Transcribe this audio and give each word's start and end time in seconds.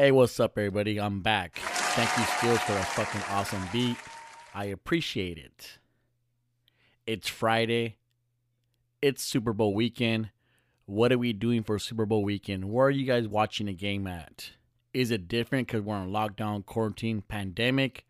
Hey, 0.00 0.12
what's 0.12 0.40
up, 0.40 0.56
everybody? 0.56 0.98
I'm 0.98 1.20
back. 1.20 1.58
Thank 1.58 2.08
you, 2.16 2.24
Skills, 2.24 2.60
for 2.60 2.72
a 2.72 2.82
fucking 2.82 3.20
awesome 3.28 3.62
beat. 3.70 3.98
I 4.54 4.64
appreciate 4.64 5.36
it. 5.36 5.76
It's 7.06 7.28
Friday. 7.28 7.98
It's 9.02 9.22
Super 9.22 9.52
Bowl 9.52 9.74
weekend. 9.74 10.30
What 10.86 11.12
are 11.12 11.18
we 11.18 11.34
doing 11.34 11.62
for 11.62 11.78
Super 11.78 12.06
Bowl 12.06 12.24
weekend? 12.24 12.72
Where 12.72 12.86
are 12.86 12.90
you 12.90 13.04
guys 13.04 13.28
watching 13.28 13.66
the 13.66 13.74
game 13.74 14.06
at? 14.06 14.52
Is 14.94 15.10
it 15.10 15.28
different 15.28 15.66
because 15.66 15.82
we're 15.82 15.96
on 15.96 16.08
lockdown, 16.08 16.64
quarantine, 16.64 17.20
pandemic? 17.20 18.06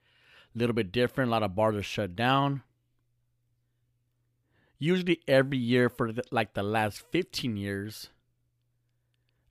A 0.55 0.59
little 0.61 0.75
bit 0.75 0.93
different. 0.93 1.31
A 1.31 1.33
lot 1.33 1.43
of 1.43 1.57
bars 1.57 1.75
are 1.75 1.83
shut 1.83 2.15
down. 2.15 2.63
Usually, 4.79 5.23
every 5.27 5.59
year 5.59 5.89
for 5.89 6.13
the, 6.13 6.23
like 6.31 6.55
the 6.55 6.63
last 6.63 7.03
15 7.11 7.57
years, 7.57 8.11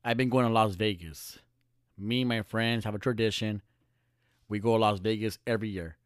I've 0.05 0.15
been 0.15 0.29
going 0.29 0.47
to 0.47 0.53
Las 0.53 0.75
Vegas. 0.75 1.39
Me 1.99 2.21
and 2.21 2.29
my 2.29 2.41
friends 2.41 2.85
have 2.85 2.95
a 2.95 2.99
tradition. 2.99 3.61
We 4.47 4.59
go 4.59 4.75
to 4.75 4.81
Las 4.81 4.99
Vegas 4.99 5.37
every 5.45 5.69
year. 5.69 5.97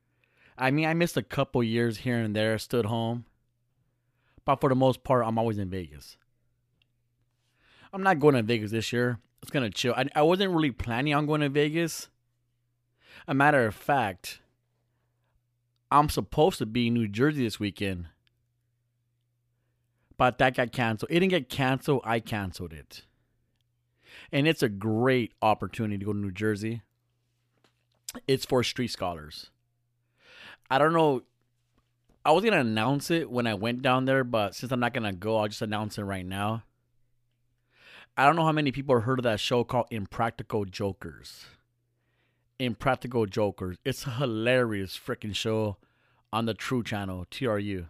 I 0.57 0.71
mean, 0.71 0.85
I 0.85 0.93
missed 0.93 1.17
a 1.17 1.23
couple 1.23 1.63
years 1.63 1.97
here 1.97 2.17
and 2.17 2.35
there, 2.35 2.57
stood 2.57 2.85
home. 2.85 3.25
But 4.45 4.59
for 4.59 4.69
the 4.69 4.75
most 4.75 5.03
part, 5.03 5.25
I'm 5.25 5.37
always 5.37 5.57
in 5.57 5.69
Vegas. 5.69 6.17
I'm 7.93 8.03
not 8.03 8.19
going 8.19 8.35
to 8.35 8.43
Vegas 8.43 8.71
this 8.71 8.91
year. 8.91 9.19
It's 9.41 9.51
going 9.51 9.63
to 9.63 9.69
chill. 9.69 9.93
I, 9.95 10.07
I 10.15 10.21
wasn't 10.21 10.53
really 10.53 10.71
planning 10.71 11.13
on 11.13 11.25
going 11.25 11.41
to 11.41 11.49
Vegas. 11.49 12.09
A 13.27 13.33
matter 13.33 13.65
of 13.65 13.75
fact, 13.75 14.39
I'm 15.91 16.09
supposed 16.09 16.57
to 16.57 16.65
be 16.65 16.87
in 16.87 16.93
New 16.95 17.07
Jersey 17.07 17.43
this 17.43 17.59
weekend. 17.59 18.07
But 20.17 20.37
that 20.39 20.55
got 20.55 20.71
canceled. 20.71 21.11
It 21.11 21.19
didn't 21.19 21.29
get 21.29 21.49
canceled, 21.49 22.01
I 22.03 22.19
canceled 22.19 22.73
it. 22.73 23.03
And 24.33 24.47
it's 24.47 24.63
a 24.63 24.69
great 24.69 25.33
opportunity 25.43 25.99
to 25.99 26.05
go 26.05 26.11
to 26.11 26.17
New 26.17 26.31
Jersey. 26.31 26.81
It's 28.27 28.45
for 28.45 28.63
street 28.63 28.89
scholars. 28.89 29.51
I 30.71 30.79
don't 30.79 30.93
know. 30.93 31.21
I 32.25 32.31
was 32.31 32.43
gonna 32.43 32.61
announce 32.61 33.11
it 33.11 33.29
when 33.29 33.45
I 33.45 33.53
went 33.53 33.83
down 33.83 34.05
there, 34.05 34.23
but 34.23 34.55
since 34.55 34.71
I'm 34.71 34.79
not 34.79 34.93
gonna 34.93 35.13
go, 35.13 35.37
I'll 35.37 35.47
just 35.47 35.61
announce 35.61 35.99
it 35.99 36.03
right 36.03 36.25
now. 36.25 36.63
I 38.17 38.25
don't 38.25 38.35
know 38.35 38.45
how 38.45 38.51
many 38.51 38.71
people 38.71 38.95
have 38.95 39.03
heard 39.03 39.19
of 39.19 39.23
that 39.23 39.39
show 39.39 39.63
called 39.63 39.87
Impractical 39.91 40.65
Jokers. 40.65 41.45
Impractical 42.57 43.27
Jokers. 43.27 43.77
It's 43.85 44.07
a 44.07 44.11
hilarious 44.11 44.97
freaking 44.97 45.35
show 45.35 45.77
on 46.31 46.47
the 46.47 46.55
True 46.55 46.81
Channel, 46.81 47.27
TRU. 47.29 47.85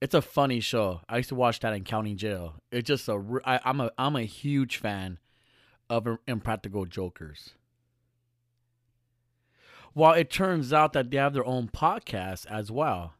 It's 0.00 0.14
a 0.14 0.22
funny 0.22 0.60
show. 0.60 1.02
I 1.08 1.18
used 1.18 1.28
to 1.28 1.34
watch 1.34 1.60
that 1.60 1.74
in 1.74 1.84
county 1.84 2.14
jail. 2.14 2.54
It's 2.72 2.86
just 2.86 3.08
a. 3.08 3.40
I, 3.44 3.60
I'm 3.64 3.80
a. 3.80 3.90
I'm 3.98 4.16
a 4.16 4.22
huge 4.22 4.78
fan 4.78 5.18
of 5.90 6.06
Impractical 6.26 6.86
Jokers. 6.86 7.50
Well, 9.94 10.12
it 10.12 10.30
turns 10.30 10.72
out 10.72 10.92
that 10.94 11.10
they 11.10 11.16
have 11.18 11.34
their 11.34 11.44
own 11.44 11.68
podcast 11.68 12.46
as 12.46 12.70
well. 12.70 13.14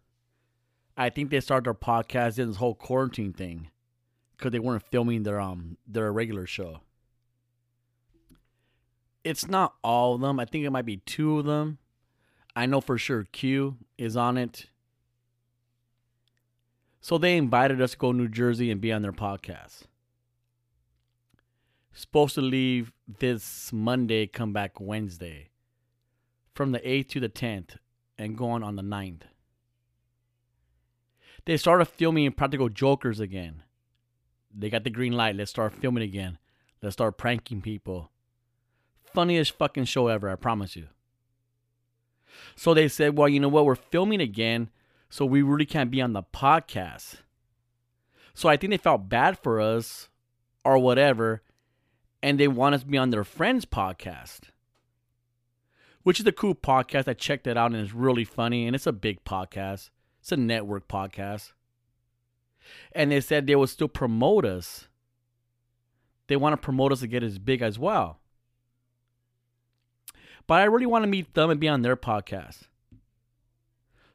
I 0.97 1.11
think 1.11 1.31
they 1.31 1.41
started 1.41 1.67
their 1.67 1.75
podcast 1.75 2.39
in 2.39 2.49
this 2.49 2.57
whole 2.57 2.75
quarantine 2.75 3.33
thing 3.33 3.71
because 4.37 4.53
they 4.53 4.59
weren't 4.59 4.85
filming 4.91 5.25
their 5.25 5.41
um 5.41 5.77
their 5.87 6.13
regular 6.13 6.47
show. 6.47 6.81
It's 9.23 9.49
not 9.49 9.75
all 9.85 10.15
of 10.15 10.23
them. 10.23 10.41
I 10.41 10.47
think 10.47 10.65
it 10.65 10.71
might 10.71 10.87
be 10.87 10.99
two 10.99 11.39
of 11.39 11.45
them. 11.45 11.79
I 12.57 12.65
know 12.65 12.81
for 12.81 12.97
sure 12.97 13.25
Q 13.25 13.77
is 13.99 14.17
on 14.17 14.39
it. 14.39 14.67
So 17.01 17.17
they 17.17 17.37
invited 17.37 17.81
us 17.81 17.93
to 17.93 17.97
go 17.97 18.13
to 18.13 18.19
New 18.19 18.29
Jersey 18.29 18.71
and 18.71 18.81
be 18.81 18.93
on 18.93 19.03
their 19.03 19.13
podcast. 19.13 19.83
Supposed 21.93 22.35
to 22.35 22.43
leave 22.43 22.93
this 23.09 23.73
Monday, 23.73 24.27
come 24.27 24.53
back 24.53 24.79
Wednesday. 24.79 25.49
From 26.55 26.73
the 26.73 26.81
8th 26.81 27.09
to 27.11 27.21
the 27.21 27.29
10th 27.29 27.77
and 28.19 28.37
going 28.37 28.63
on 28.63 28.77
the 28.77 28.83
9th. 28.83 29.23
They 31.47 31.57
started 31.57 31.87
filming 31.87 32.31
Practical 32.33 32.69
Jokers 32.69 33.19
again. 33.19 33.63
They 34.55 34.69
got 34.69 34.85
the 34.85 34.91
green 34.91 35.13
light. 35.13 35.37
Let's 35.37 35.51
start 35.51 35.73
filming 35.73 36.03
again. 36.03 36.39
Let's 36.83 36.95
start 36.95 37.17
pranking 37.17 37.63
people. 37.63 38.11
Funniest 39.03 39.57
fucking 39.57 39.87
show 39.87 40.09
ever, 40.09 40.29
I 40.29 40.37
promise 40.37 40.77
you. 40.77 40.89
So 42.57 42.75
they 42.75 42.89
said, 42.89 43.17
well, 43.17 43.29
you 43.29 43.41
know 43.41 43.49
what? 43.49 43.65
We're 43.65 43.75
filming 43.75 44.21
again 44.21 44.71
so 45.11 45.27
we 45.27 45.43
really 45.43 45.67
can't 45.67 45.91
be 45.91 46.01
on 46.01 46.13
the 46.13 46.23
podcast. 46.23 47.17
So 48.33 48.49
I 48.49 48.57
think 48.57 48.71
they 48.71 48.79
felt 48.79 49.09
bad 49.09 49.37
for 49.39 49.61
us 49.61 50.09
or 50.65 50.79
whatever, 50.79 51.43
and 52.23 52.39
they 52.39 52.49
want 52.49 52.77
us 52.77 52.83
to 52.83 52.87
be 52.87 52.97
on 52.97 53.11
their 53.11 53.25
friend's 53.25 53.67
podcast, 53.67 54.51
which 56.05 56.21
is 56.21 56.27
a 56.27 56.33
cool 56.33 56.55
podcast. 56.55 57.09
I 57.09 57.15
checked 57.15 57.49
it 57.49 57.57
out 57.57 57.73
and 57.73 57.81
it's 57.81 57.93
really 57.93 58.25
funny, 58.25 58.67
and 58.67 58.77
it's 58.77 58.87
a 58.87 58.93
big 58.93 59.25
podcast. 59.25 59.91
It's 60.21 60.33
a 60.33 60.37
network 60.37 60.87
podcast. 60.87 61.53
And 62.93 63.11
they 63.11 63.21
said 63.21 63.47
they 63.47 63.57
would 63.57 63.69
still 63.69 63.89
promote 63.89 64.45
us. 64.45 64.87
They 66.29 66.37
want 66.37 66.53
to 66.53 66.65
promote 66.65 66.93
us 66.93 67.01
to 67.01 67.09
get 67.09 67.25
as 67.25 67.41
big 67.41 67.63
as 67.63 67.79
well. 67.79 68.21
But 70.47 70.61
I 70.61 70.65
really 70.65 70.87
want 70.87 71.03
to 71.03 71.11
meet 71.11 71.35
them 71.35 71.51
and 71.51 71.59
be 71.59 71.69
on 71.69 71.83
their 71.83 71.97
podcast. 71.97 72.70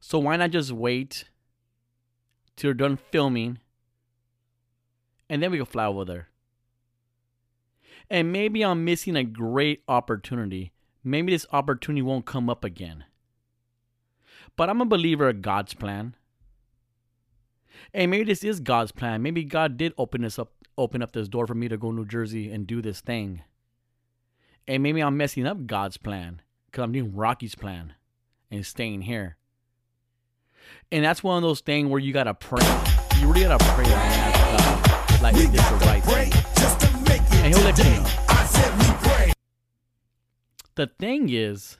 So 0.07 0.19
why 0.19 0.35
not 0.35 0.51
just 0.51 0.71
wait 0.71 1.29
till 2.55 2.67
they're 2.67 2.75
done 2.75 2.95
filming 2.95 3.57
and 5.27 5.41
then 5.41 5.49
we 5.49 5.57
can 5.57 5.65
fly 5.65 5.87
over 5.87 6.05
there? 6.05 6.27
And 8.07 8.31
maybe 8.31 8.63
I'm 8.63 8.85
missing 8.85 9.15
a 9.15 9.23
great 9.23 9.81
opportunity. 9.87 10.73
Maybe 11.03 11.31
this 11.31 11.47
opportunity 11.51 12.03
won't 12.03 12.27
come 12.27 12.51
up 12.51 12.63
again. 12.63 13.05
But 14.55 14.69
I'm 14.69 14.79
a 14.79 14.85
believer 14.85 15.27
of 15.27 15.41
God's 15.41 15.73
plan. 15.73 16.15
And 17.91 18.11
maybe 18.11 18.25
this 18.25 18.43
is 18.43 18.59
God's 18.59 18.91
plan. 18.91 19.23
Maybe 19.23 19.43
God 19.43 19.75
did 19.75 19.91
open 19.97 20.21
this 20.21 20.37
up 20.37 20.51
open 20.77 21.01
up 21.01 21.13
this 21.13 21.27
door 21.27 21.47
for 21.47 21.55
me 21.55 21.67
to 21.67 21.77
go 21.77 21.89
to 21.89 21.95
New 21.95 22.05
Jersey 22.05 22.51
and 22.51 22.67
do 22.67 22.79
this 22.79 23.01
thing. 23.01 23.41
And 24.67 24.83
maybe 24.83 25.01
I'm 25.01 25.17
messing 25.17 25.47
up 25.47 25.65
God's 25.65 25.97
plan 25.97 26.43
because 26.67 26.83
I'm 26.83 26.91
doing 26.91 27.15
Rocky's 27.15 27.55
plan 27.55 27.95
and 28.51 28.63
staying 28.63 29.01
here. 29.01 29.37
And 30.91 31.03
that's 31.03 31.23
one 31.23 31.37
of 31.37 31.43
those 31.43 31.61
things 31.61 31.89
where 31.89 31.99
you 31.99 32.13
gotta 32.13 32.33
pray. 32.33 32.65
You 33.19 33.27
really 33.27 33.43
gotta 33.43 33.63
pray 33.73 33.85
ask 33.87 35.11
God, 35.11 35.21
like, 35.21 35.35
is 35.35 35.51
this 35.51 35.69
the 35.69 35.75
right 35.85 36.03
thing? 36.03 36.45
And 37.43 37.53
He'll 37.53 37.63
let 37.63 37.77
you 37.77 37.83
know. 37.83 38.05
The 40.75 40.87
thing 40.87 41.29
is, 41.29 41.77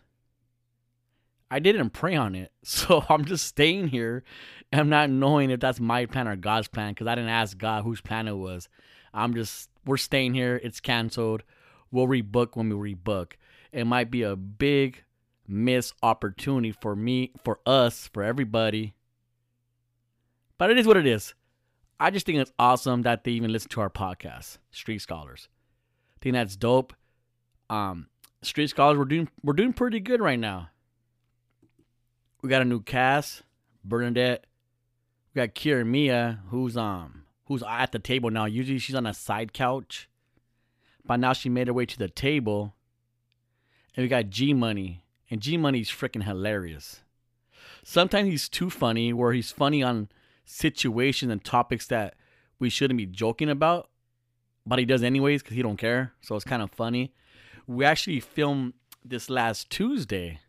I 1.51 1.59
didn't 1.59 1.89
pray 1.89 2.15
on 2.15 2.33
it, 2.33 2.51
so 2.63 3.03
I'm 3.09 3.25
just 3.25 3.45
staying 3.45 3.89
here. 3.89 4.23
And 4.71 4.81
I'm 4.81 4.89
not 4.89 5.09
knowing 5.09 5.51
if 5.51 5.59
that's 5.59 5.79
my 5.79 6.05
plan 6.05 6.27
or 6.27 6.35
God's 6.35 6.67
plan 6.67 6.91
because 6.91 7.07
I 7.07 7.15
didn't 7.15 7.29
ask 7.29 7.57
God 7.57 7.83
whose 7.83 8.01
plan 8.01 8.27
it 8.27 8.33
was. 8.33 8.67
I'm 9.13 9.33
just, 9.33 9.69
we're 9.85 9.97
staying 9.97 10.33
here. 10.33 10.59
It's 10.63 10.79
canceled. 10.79 11.43
We'll 11.91 12.07
rebook 12.07 12.55
when 12.55 12.69
we 12.69 12.93
rebook. 12.93 13.33
It 13.71 13.85
might 13.85 14.11
be 14.11 14.23
a 14.23 14.35
big 14.35 15.03
miss 15.47 15.93
opportunity 16.01 16.71
for 16.71 16.95
me, 16.95 17.31
for 17.43 17.59
us, 17.65 18.09
for 18.13 18.23
everybody. 18.23 18.95
But 20.57 20.69
it 20.69 20.77
is 20.77 20.87
what 20.87 20.97
it 20.97 21.05
is. 21.05 21.33
I 21.99 22.11
just 22.11 22.25
think 22.25 22.39
it's 22.39 22.51
awesome 22.59 23.03
that 23.03 23.23
they 23.23 23.31
even 23.31 23.51
listen 23.51 23.69
to 23.71 23.81
our 23.81 23.89
podcast, 23.89 24.57
Street 24.71 24.99
Scholars. 24.99 25.47
I 26.15 26.17
think 26.21 26.33
that's 26.33 26.55
dope. 26.55 26.93
Um, 27.69 28.07
Street 28.41 28.67
Scholars, 28.67 28.97
we're 28.97 29.05
doing 29.05 29.29
we're 29.43 29.53
doing 29.53 29.73
pretty 29.73 29.99
good 29.99 30.21
right 30.21 30.39
now. 30.39 30.69
We 32.41 32.49
got 32.49 32.61
a 32.61 32.65
new 32.65 32.81
cast, 32.81 33.43
Bernadette. 33.83 34.45
We 35.33 35.39
got 35.39 35.55
Kira 35.55 35.85
Mia, 35.85 36.41
who's 36.49 36.75
um 36.75 37.23
who's 37.45 37.63
at 37.67 37.91
the 37.91 37.99
table 37.99 38.29
now. 38.29 38.45
Usually 38.45 38.77
she's 38.77 38.95
on 38.95 39.05
a 39.05 39.13
side 39.13 39.53
couch, 39.53 40.09
but 41.05 41.17
now 41.17 41.33
she 41.33 41.49
made 41.49 41.67
her 41.67 41.73
way 41.73 41.85
to 41.85 41.97
the 41.97 42.09
table. 42.09 42.75
And 43.95 44.03
we 44.03 44.09
got 44.09 44.29
G 44.29 44.53
Money, 44.53 45.04
and 45.29 45.41
G 45.41 45.57
Money's 45.57 45.89
freaking 45.89 46.23
hilarious. 46.23 47.01
Sometimes 47.83 48.29
he's 48.29 48.49
too 48.49 48.69
funny, 48.69 49.13
where 49.13 49.33
he's 49.33 49.51
funny 49.51 49.83
on 49.83 50.09
situations 50.43 51.31
and 51.31 51.43
topics 51.43 51.87
that 51.87 52.15
we 52.59 52.69
shouldn't 52.69 52.97
be 52.97 53.05
joking 53.05 53.49
about, 53.49 53.89
but 54.65 54.79
he 54.79 54.85
does 54.85 55.03
anyways 55.03 55.43
because 55.43 55.55
he 55.55 55.61
don't 55.61 55.77
care. 55.77 56.13
So 56.21 56.35
it's 56.35 56.45
kind 56.45 56.61
of 56.61 56.71
funny. 56.71 57.13
We 57.67 57.85
actually 57.85 58.19
filmed 58.19 58.73
this 59.03 59.29
last 59.29 59.69
Tuesday, 59.69 60.39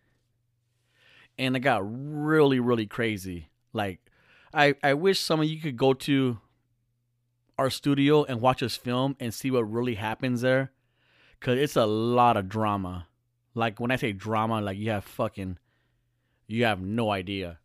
and 1.39 1.57
it 1.57 1.61
got 1.61 1.83
really, 1.85 2.61
really 2.61 2.87
crazy. 2.87 3.49
Like, 3.73 4.01
I 4.55 4.75
I 4.83 4.95
wish 4.95 5.21
some 5.21 5.41
of 5.41 5.47
you 5.47 5.61
could 5.61 5.77
go 5.77 5.93
to 5.95 6.39
our 7.59 7.71
studio 7.71 8.25
and 8.25 8.41
watch 8.41 8.63
us 8.63 8.77
film 8.77 9.17
and 9.19 9.33
see 9.33 9.51
what 9.51 9.71
really 9.71 9.95
happens 9.95 10.43
there, 10.43 10.73
cause 11.41 11.59
it's 11.59 11.77
a 11.77 11.87
lot 11.87 12.37
of 12.37 12.49
drama. 12.49 13.07
Like 13.57 13.81
when 13.81 13.91
I 13.91 13.97
say 13.97 14.13
drama, 14.13 14.61
like 14.61 14.79
you 14.79 14.91
have 14.91 15.03
fucking, 15.03 15.59
you 16.47 16.65
have 16.65 16.81
no 16.81 17.11
idea. 17.11 17.59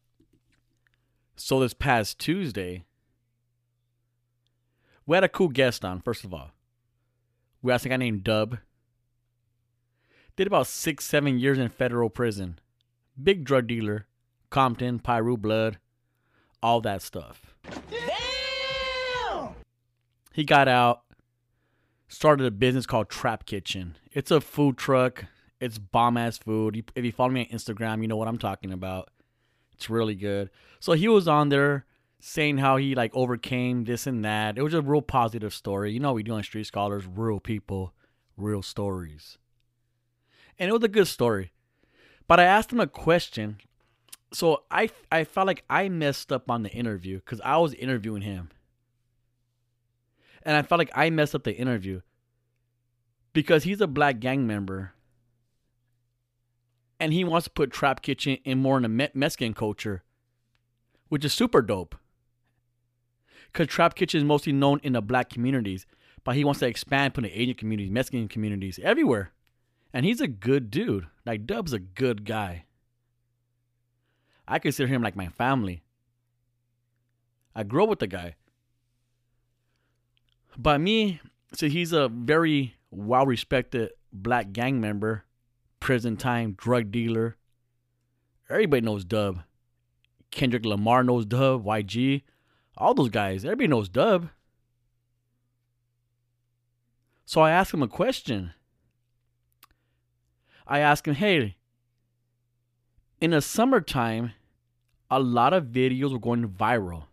So 1.36 1.60
this 1.60 1.74
past 1.74 2.18
Tuesday, 2.18 2.86
we 5.06 5.16
had 5.16 5.24
a 5.24 5.30
cool 5.30 5.50
guest 5.50 5.86
on. 5.86 6.02
First 6.02 6.24
of 6.24 6.34
all, 6.34 6.52
we 7.62 7.72
asked 7.72 7.86
a 7.86 7.90
guy 7.90 7.98
named 7.98 8.24
Dub. 8.24 8.58
Did 10.36 10.48
about 10.48 10.68
six, 10.68 11.06
seven 11.06 11.38
years 11.38 11.60
in 11.60 11.70
federal 11.70 12.10
prison. 12.10 12.58
Big 13.22 13.44
drug 13.44 13.68
dealer. 13.68 14.08
Compton, 14.52 15.00
Piru 15.00 15.38
blood, 15.38 15.80
all 16.62 16.82
that 16.82 17.02
stuff. 17.02 17.56
Damn! 17.90 19.56
He 20.34 20.44
got 20.44 20.68
out, 20.68 21.04
started 22.10 22.46
a 22.46 22.52
business 22.52 22.86
called 22.86 23.10
Trap 23.10 23.46
Kitchen. 23.46 23.98
It's 24.12 24.30
a 24.30 24.42
food 24.42 24.78
truck. 24.78 25.26
It's 25.62 25.78
bomb 25.78 26.18
ass 26.18 26.38
food. 26.38 26.92
If 26.96 27.06
you 27.06 27.12
follow 27.12 27.30
me 27.30 27.48
on 27.50 27.58
Instagram, 27.58 28.02
you 28.02 28.08
know 28.10 28.18
what 28.18 28.28
I'm 28.28 28.38
talking 28.38 28.74
about. 28.74 29.10
It's 29.74 29.90
really 29.90 30.16
good. 30.16 30.50
So 30.80 30.94
he 30.94 31.08
was 31.08 31.28
on 31.28 31.50
there 31.50 31.86
saying 32.20 32.58
how 32.58 32.78
he 32.78 32.96
like 32.96 33.12
overcame 33.16 33.86
this 33.86 34.06
and 34.06 34.26
that. 34.26 34.58
It 34.58 34.64
was 34.64 34.74
a 34.74 34.82
real 34.82 35.02
positive 35.02 35.54
story. 35.54 35.94
You 35.94 36.00
know, 36.00 36.14
we 36.14 36.24
do 36.24 36.34
on 36.34 36.44
Street 36.44 36.66
Scholars, 36.66 37.08
real 37.08 37.40
people, 37.40 37.94
real 38.36 38.62
stories. 38.62 39.38
And 40.60 40.70
it 40.70 40.74
was 40.74 40.84
a 40.84 40.90
good 40.90 41.08
story. 41.08 41.52
But 42.28 42.40
I 42.40 42.44
asked 42.44 42.74
him 42.74 42.80
a 42.80 42.88
question 42.88 43.58
so 44.34 44.64
I 44.72 44.90
I 45.12 45.24
felt 45.24 45.48
like 45.48 45.64
I 45.70 45.90
messed 45.90 46.32
up 46.32 46.50
on 46.50 46.64
the 46.64 46.72
interview 46.72 47.18
because 47.18 47.42
I 47.44 47.58
was 47.58 47.74
interviewing 47.74 48.22
him, 48.22 48.50
and 50.44 50.56
I 50.56 50.62
felt 50.62 50.80
like 50.80 50.92
I 50.96 51.10
messed 51.10 51.36
up 51.36 51.44
the 51.44 51.56
interview 51.56 52.02
because 53.34 53.64
he's 53.64 53.82
a 53.82 53.88
black 53.88 54.20
gang 54.20 54.48
member, 54.48 54.94
and 57.02 57.12
he 57.12 57.24
wants 57.24 57.46
to 57.46 57.50
put 57.50 57.72
Trap 57.72 58.04
Kitchen 58.04 58.38
in 58.46 58.60
more 58.60 58.78
in 58.78 58.84
the 58.84 59.10
Mexican 59.16 59.56
culture, 59.56 60.04
which 61.10 61.26
is 61.26 61.34
super 61.34 61.64
dope. 61.64 61.96
Because 63.52 63.68
Trap 63.68 63.96
Kitchen 63.96 64.20
is 64.20 64.24
mostly 64.24 64.54
known 64.54 64.80
in 64.84 64.94
the 64.94 65.02
black 65.02 65.28
communities, 65.28 65.88
but 66.24 66.36
he 66.36 66.44
wants 66.44 66.60
to 66.60 66.68
expand, 66.68 67.16
put 67.16 67.26
in 67.26 67.32
Asian 67.32 67.56
communities, 67.56 67.90
Mexican 67.90 68.28
communities, 68.28 68.80
everywhere. 68.84 69.32
And 69.92 70.06
he's 70.06 70.22
a 70.22 70.28
good 70.28 70.70
dude. 70.70 71.08
Like 71.26 71.48
Dub's 71.48 71.74
a 71.74 71.80
good 71.80 72.24
guy. 72.24 72.66
I 74.48 74.60
consider 74.60 74.88
him 74.88 75.02
like 75.02 75.16
my 75.16 75.30
family. 75.30 75.82
I 77.56 77.64
grew 77.64 77.84
up 77.84 77.90
with 77.90 78.00
the 78.00 78.08
guy. 78.08 78.36
But 80.56 80.80
me, 80.80 81.20
so 81.54 81.68
he's 81.68 81.94
a 81.94 82.10
very 82.10 82.76
well 82.92 83.26
respected 83.26 83.90
black 84.14 84.54
gang 84.54 84.80
member, 84.80 85.26
prison 85.82 86.16
time, 86.16 86.54
drug 86.54 86.92
dealer. 86.92 87.36
Everybody 88.50 88.82
knows 88.82 89.04
Dub. 89.04 89.42
Kendrick 90.32 90.66
Lamar 90.66 91.04
knows 91.04 91.26
Dub, 91.26 91.66
YG, 91.66 92.22
all 92.78 92.94
those 92.94 93.10
guys. 93.10 93.44
Everybody 93.44 93.68
knows 93.68 93.90
Dub. 93.90 94.30
So 97.26 97.42
I 97.42 97.52
asked 97.52 97.74
him 97.74 97.84
a 97.84 97.88
question. 97.88 98.54
I 100.66 100.80
asked 100.80 101.08
him, 101.08 101.16
hey, 101.16 101.58
in 103.20 103.32
the 103.32 103.42
summertime, 103.42 104.32
a 105.10 105.20
lot 105.20 105.54
of 105.54 105.66
videos 105.66 106.14
were 106.14 106.20
going 106.20 106.48
viral. 106.48 107.06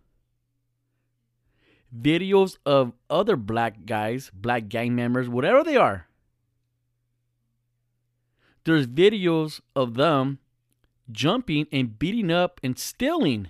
Videos 1.97 2.59
of 2.67 2.93
other 3.09 3.37
black 3.37 3.87
guys, 3.87 4.31
black 4.35 4.69
gang 4.69 4.94
members, 4.94 5.29
whatever 5.29 5.65
they 5.65 5.76
are. 5.76 6.07
There's 8.64 8.87
videos 8.87 9.60
of 9.75 9.94
them 9.94 10.38
jumping 11.10 11.66
and 11.72 11.99
beating 11.99 12.31
up 12.31 12.60
and 12.62 12.78
stealing 12.78 13.49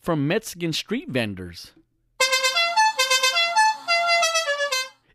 from 0.00 0.26
Mexican 0.26 0.72
street 0.72 1.08
vendors. 1.08 1.72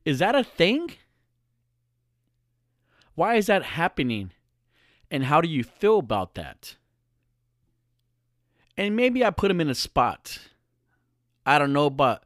Is 0.05 0.19
that 0.19 0.35
a 0.35 0.43
thing? 0.43 0.91
Why 3.15 3.35
is 3.35 3.47
that 3.47 3.63
happening? 3.63 4.31
And 5.09 5.25
how 5.25 5.41
do 5.41 5.49
you 5.49 5.63
feel 5.63 5.99
about 5.99 6.35
that? 6.35 6.75
And 8.77 8.95
maybe 8.95 9.23
I 9.23 9.31
put 9.31 9.49
him 9.49 9.61
in 9.61 9.69
a 9.69 9.75
spot. 9.75 10.39
I 11.45 11.57
don't 11.57 11.73
know, 11.73 11.89
but 11.89 12.23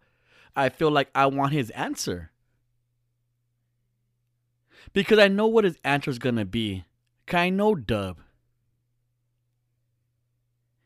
I 0.55 0.69
feel 0.69 0.91
like 0.91 1.09
I 1.13 1.27
want 1.27 1.53
his 1.53 1.69
answer. 1.71 2.31
Because 4.93 5.19
I 5.19 5.27
know 5.27 5.47
what 5.47 5.63
his 5.63 5.77
answer 5.83 6.09
is 6.09 6.19
going 6.19 6.35
to 6.35 6.45
be. 6.45 6.85
I 7.31 7.49
know 7.49 7.75
Dub. 7.75 8.17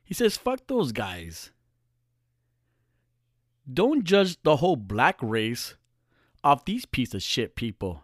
He 0.03 0.13
says, 0.13 0.37
fuck 0.37 0.67
those 0.67 0.91
guys. 0.91 1.51
Don't 3.71 4.03
judge 4.03 4.41
the 4.43 4.57
whole 4.57 4.75
black 4.75 5.17
race 5.21 5.75
off 6.43 6.65
these 6.65 6.85
piece 6.85 7.13
of 7.13 7.23
shit 7.23 7.55
people. 7.55 8.03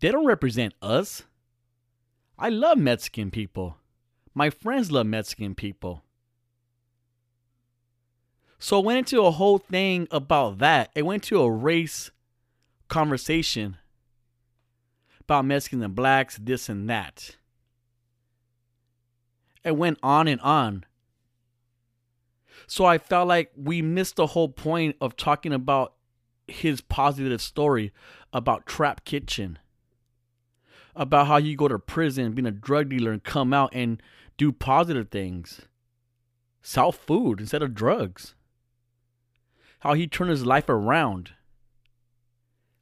They 0.00 0.10
don't 0.10 0.26
represent 0.26 0.74
us. 0.82 1.22
I 2.38 2.48
love 2.48 2.78
Mexican 2.78 3.30
people. 3.30 3.76
My 4.34 4.50
friends 4.50 4.90
love 4.90 5.06
Mexican 5.06 5.54
people. 5.54 6.02
So 8.58 8.78
it 8.80 8.84
went 8.84 8.98
into 8.98 9.22
a 9.22 9.30
whole 9.30 9.58
thing 9.58 10.08
about 10.10 10.58
that. 10.58 10.90
It 10.94 11.06
went 11.06 11.22
to 11.24 11.40
a 11.40 11.50
race 11.50 12.10
conversation 12.88 13.76
about 15.30 15.44
Mexicans 15.44 15.84
and 15.84 15.94
blacks, 15.94 16.40
this 16.42 16.68
and 16.68 16.90
that. 16.90 17.36
It 19.64 19.76
went 19.76 20.00
on 20.02 20.26
and 20.26 20.40
on. 20.40 20.84
So 22.66 22.84
I 22.84 22.98
felt 22.98 23.28
like 23.28 23.52
we 23.54 23.80
missed 23.80 24.16
the 24.16 24.26
whole 24.26 24.48
point 24.48 24.96
of 25.00 25.16
talking 25.16 25.52
about 25.52 25.92
his 26.48 26.80
positive 26.80 27.40
story 27.40 27.92
about 28.32 28.66
Trap 28.66 29.04
Kitchen. 29.04 29.60
About 30.96 31.28
how 31.28 31.36
you 31.36 31.54
go 31.56 31.68
to 31.68 31.78
prison, 31.78 32.32
being 32.32 32.46
a 32.46 32.50
drug 32.50 32.88
dealer, 32.88 33.12
and 33.12 33.22
come 33.22 33.52
out 33.52 33.70
and 33.72 34.02
do 34.36 34.50
positive 34.50 35.10
things. 35.10 35.60
Sell 36.60 36.90
food 36.90 37.38
instead 37.38 37.62
of 37.62 37.76
drugs. 37.76 38.34
How 39.78 39.94
he 39.94 40.08
turned 40.08 40.30
his 40.30 40.44
life 40.44 40.68
around. 40.68 41.30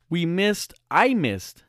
We 0.09 0.25
missed, 0.25 0.73
I 0.91 1.13
missed. 1.13 1.65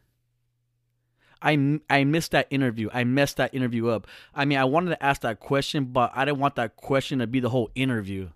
I, 1.42 1.80
I 1.90 2.04
missed 2.04 2.32
that 2.32 2.48
interview. 2.50 2.90
I 2.94 3.04
messed 3.04 3.38
that 3.38 3.54
interview 3.54 3.88
up. 3.88 4.08
I 4.36 4.46
mean, 4.46 4.58
I 4.58 4.66
wanted 4.66 4.90
to 4.92 5.04
ask 5.04 5.22
that 5.22 5.40
question, 5.40 5.86
but 5.86 6.12
I 6.14 6.26
didn't 6.26 6.40
want 6.40 6.56
that 6.56 6.76
question 6.76 7.20
to 7.20 7.28
be 7.28 7.40
the 7.40 7.50
whole 7.50 7.70
interview. 7.76 8.30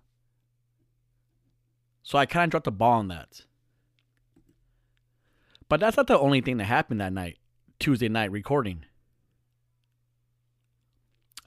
So 2.02 2.18
I 2.18 2.26
kind 2.26 2.44
of 2.44 2.50
dropped 2.50 2.64
the 2.64 2.72
ball 2.72 2.98
on 2.98 3.08
that. 3.08 3.42
But 5.68 5.80
that's 5.80 5.96
not 5.96 6.06
the 6.06 6.18
only 6.18 6.40
thing 6.40 6.58
that 6.58 6.64
happened 6.64 7.00
that 7.00 7.12
night, 7.12 7.38
Tuesday 7.78 8.08
night 8.08 8.30
recording. 8.30 8.84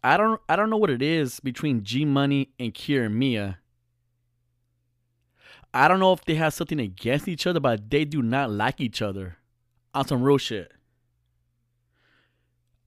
I 0.03 0.17
don't 0.17 0.41
I 0.47 0.55
don't 0.55 0.69
know 0.69 0.77
what 0.77 0.89
it 0.89 1.01
is 1.01 1.39
between 1.39 1.83
G 1.83 2.05
Money 2.05 2.49
and 2.59 2.73
Kira 2.73 3.11
Mia. 3.11 3.59
I 5.73 5.87
don't 5.87 5.99
know 5.99 6.13
if 6.13 6.25
they 6.25 6.35
have 6.35 6.53
something 6.53 6.79
against 6.79 7.27
each 7.27 7.45
other, 7.45 7.59
but 7.59 7.89
they 7.89 8.05
do 8.05 8.21
not 8.21 8.49
like 8.49 8.79
each 8.81 9.01
other. 9.01 9.37
On 9.93 10.07
some 10.07 10.23
real 10.23 10.37
shit. 10.37 10.71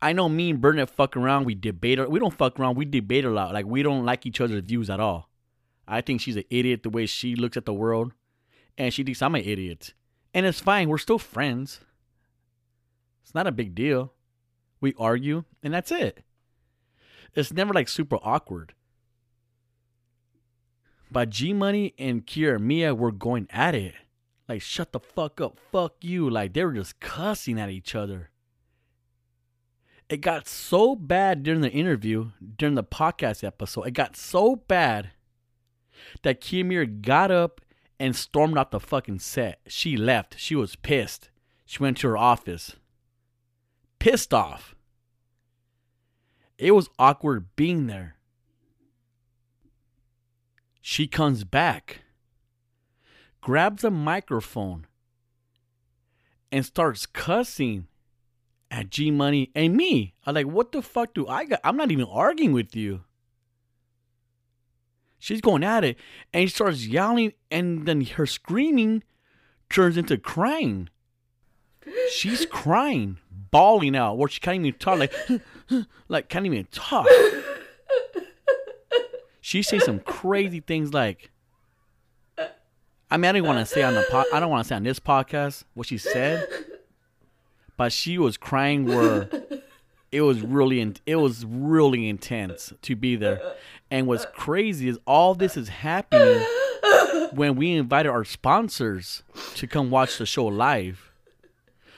I 0.03 0.13
know 0.13 0.29
me 0.29 0.51
and 0.51 0.61
Burnett 0.61 0.91
fuck 0.91 1.17
around. 1.17 1.45
We 1.45 1.55
debate. 1.55 2.09
We 2.09 2.19
don't 2.19 2.35
fuck 2.35 2.59
around. 2.59 2.77
We 2.77 2.85
debate 2.85 3.25
a 3.25 3.31
lot. 3.31 3.53
Like 3.53 3.67
we 3.67 3.83
don't 3.83 4.05
like 4.05 4.25
each 4.27 4.41
other's 4.41 4.63
views 4.63 4.89
at 4.89 5.01
all. 5.01 5.29
I 5.87 6.01
think 6.01 6.21
she's 6.21 6.37
an 6.37 6.45
idiot 6.51 6.83
the 6.83 6.91
way 6.91 7.07
she 7.07 7.35
looks 7.35 7.57
at 7.57 7.67
the 7.67 7.75
world, 7.75 8.13
and 8.79 8.95
she 8.95 9.03
thinks 9.03 9.21
I'm 9.21 9.35
an 9.35 9.45
idiot. 9.45 9.93
And 10.33 10.47
it's 10.47 10.61
fine. 10.61 10.89
We're 10.89 10.99
still 10.99 11.19
friends. 11.19 11.81
It's 13.23 13.35
not 13.35 13.47
a 13.47 13.53
big 13.53 13.75
deal. 13.75 14.13
We 14.81 14.95
argue, 14.99 15.45
and 15.63 15.75
that's 15.75 15.91
it. 15.91 16.23
It's 17.35 17.53
never 17.53 17.75
like 17.75 17.89
super 17.89 18.19
awkward. 18.23 18.75
But 21.13 21.31
G 21.31 21.53
Money 21.53 21.95
and 21.99 22.27
Kira 22.27 22.61
Mia 22.61 22.95
were 22.95 23.13
going 23.13 23.49
at 23.51 23.75
it. 23.75 23.95
Like, 24.49 24.63
shut 24.63 24.93
the 24.93 25.01
fuck 25.01 25.41
up, 25.41 25.59
fuck 25.71 25.95
you. 26.01 26.31
Like, 26.31 26.55
they 26.55 26.65
were 26.65 26.73
just 26.73 26.99
cussing 27.01 27.59
at 27.59 27.71
each 27.71 27.95
other. 27.95 28.31
It 30.11 30.23
got 30.23 30.49
so 30.49 30.97
bad 30.97 31.45
during 31.45 31.61
the 31.61 31.71
interview, 31.71 32.33
during 32.59 32.75
the 32.75 32.83
podcast 32.83 33.45
episode, 33.45 33.87
it 33.87 33.93
got 33.93 34.17
so 34.17 34.57
bad 34.57 35.11
that 36.23 36.41
Kimir 36.41 37.01
got 37.01 37.31
up 37.31 37.61
and 38.01 38.17
stormed 38.17 38.59
out 38.59 38.73
the 38.73 38.81
fucking 38.81 39.21
set. 39.21 39.61
She 39.69 39.97
left. 39.97 40.37
She 40.37 40.57
was 40.57 40.75
pissed. 40.75 41.31
She 41.65 41.79
went 41.79 41.99
to 41.99 42.09
her 42.09 42.17
office. 42.17 42.75
Pissed 44.01 44.35
off. 44.35 44.75
It 46.59 46.73
was 46.73 46.91
awkward 46.99 47.55
being 47.55 47.87
there. 47.87 48.17
She 50.81 51.07
comes 51.07 51.45
back, 51.45 52.01
grabs 53.41 53.85
a 53.85 53.93
microphone, 53.93 54.89
and 56.51 56.67
starts 56.67 57.07
cussing 57.07 57.87
at 58.71 58.91
G 58.91 59.11
Money 59.11 59.51
and 59.55 59.77
me. 59.77 60.15
I'm 60.25 60.35
like, 60.35 60.47
what 60.47 60.73
the 60.73 60.83
fuck 60.83 61.15
do 61.15 61.27
I 61.27 61.45
got? 61.45 61.61
I'm 61.65 61.77
not 61.77 61.91
even 61.91 62.07
arguing 62.07 62.53
with 62.53 62.75
you. 62.77 63.03
She's 65.19 65.41
going 65.41 65.65
at 65.65 65.85
it 65.85 65.99
and 66.33 66.49
she 66.49 66.55
starts 66.55 66.87
yelling, 66.87 67.33
and 67.51 67.87
then 67.87 68.01
her 68.03 68.27
screaming 68.27 69.03
turns 69.69 69.97
into 69.97 70.17
crying. 70.17 70.89
She's 72.11 72.47
crying, 72.47 73.19
bawling 73.31 73.97
out, 73.97 74.17
where 74.17 74.29
she 74.29 74.41
can't 74.41 74.65
even 74.65 74.79
talk, 74.79 74.99
like, 74.99 75.15
like 76.09 76.29
can't 76.29 76.47
even 76.47 76.67
talk. 76.71 77.07
She 79.41 79.63
says 79.63 79.85
some 79.85 80.01
crazy 80.01 80.61
things 80.61 80.95
like, 80.95 81.31
I 83.11 83.17
mean, 83.17 83.25
I 83.25 83.33
don't 83.33 83.43
want 83.45 83.59
to 83.59 83.67
say 83.67 83.83
on 83.83 83.95
the 83.95 84.07
po- 84.09 84.27
I 84.33 84.39
don't 84.39 84.51
want 84.51 84.65
to 84.65 84.69
say 84.69 84.77
on 84.77 84.85
this 84.85 85.01
podcast 85.01 85.65
what 85.75 85.89
she 85.89 85.99
said, 85.99 86.47
but 87.81 87.95
she 87.95 88.19
was 88.19 88.37
crying 88.37 88.85
where 88.85 89.27
it 90.13 90.21
was 90.21 90.43
really 90.43 90.83
in- 90.83 90.99
it 91.07 91.17
was 91.17 91.47
really 91.47 92.11
intense 92.11 92.75
to 92.83 92.95
be 92.95 93.17
there. 93.17 93.41
And 93.91 94.07
what's 94.07 94.27
crazy 94.35 94.87
is 94.87 94.99
all 95.07 95.35
this 95.35 95.57
is 95.57 95.71
happening 95.71 96.45
when 97.33 97.57
we 97.57 97.73
invited 97.73 98.11
our 98.11 98.23
sponsors 98.23 99.23
to 99.55 99.67
come 99.67 99.91
watch 99.91 100.19
the 100.19 100.27
show 100.27 100.45
live. 100.45 101.11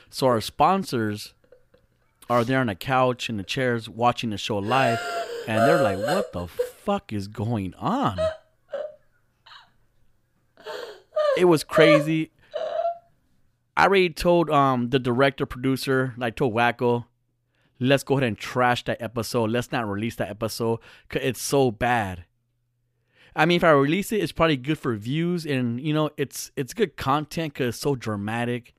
So 0.08 0.28
our 0.28 0.40
sponsors 0.40 1.34
are 2.30 2.44
there 2.44 2.60
on 2.60 2.68
the 2.68 2.76
couch 2.76 3.28
in 3.28 3.36
the 3.36 3.42
chairs 3.42 3.88
watching 3.88 4.30
the 4.30 4.38
show 4.38 4.58
live, 4.58 5.00
and 5.48 5.62
they're 5.68 5.82
like, 5.82 5.98
"What 5.98 6.32
the 6.32 6.46
fuck 6.46 7.12
is 7.12 7.26
going 7.26 7.74
on?" 7.74 8.20
It 11.36 11.46
was 11.46 11.64
crazy. 11.64 12.30
I 13.76 13.86
already 13.86 14.10
told 14.10 14.50
um 14.50 14.90
the 14.90 14.98
director 14.98 15.46
producer, 15.46 16.14
like 16.16 16.36
told 16.36 16.54
Wacko, 16.54 17.06
let's 17.80 18.04
go 18.04 18.14
ahead 18.14 18.28
and 18.28 18.38
trash 18.38 18.84
that 18.84 19.00
episode. 19.00 19.50
Let's 19.50 19.72
not 19.72 19.88
release 19.88 20.16
that 20.16 20.30
episode 20.30 20.80
because 21.08 21.26
it's 21.26 21.42
so 21.42 21.70
bad. 21.70 22.24
I 23.34 23.46
mean, 23.46 23.56
if 23.56 23.64
I 23.64 23.70
release 23.70 24.12
it, 24.12 24.22
it's 24.22 24.32
probably 24.32 24.58
good 24.58 24.78
for 24.78 24.94
views, 24.94 25.46
and 25.46 25.80
you 25.80 25.94
know, 25.94 26.10
it's 26.16 26.50
it's 26.56 26.74
good 26.74 26.96
content 26.96 27.54
because 27.54 27.74
it's 27.74 27.78
so 27.78 27.94
dramatic. 27.94 28.74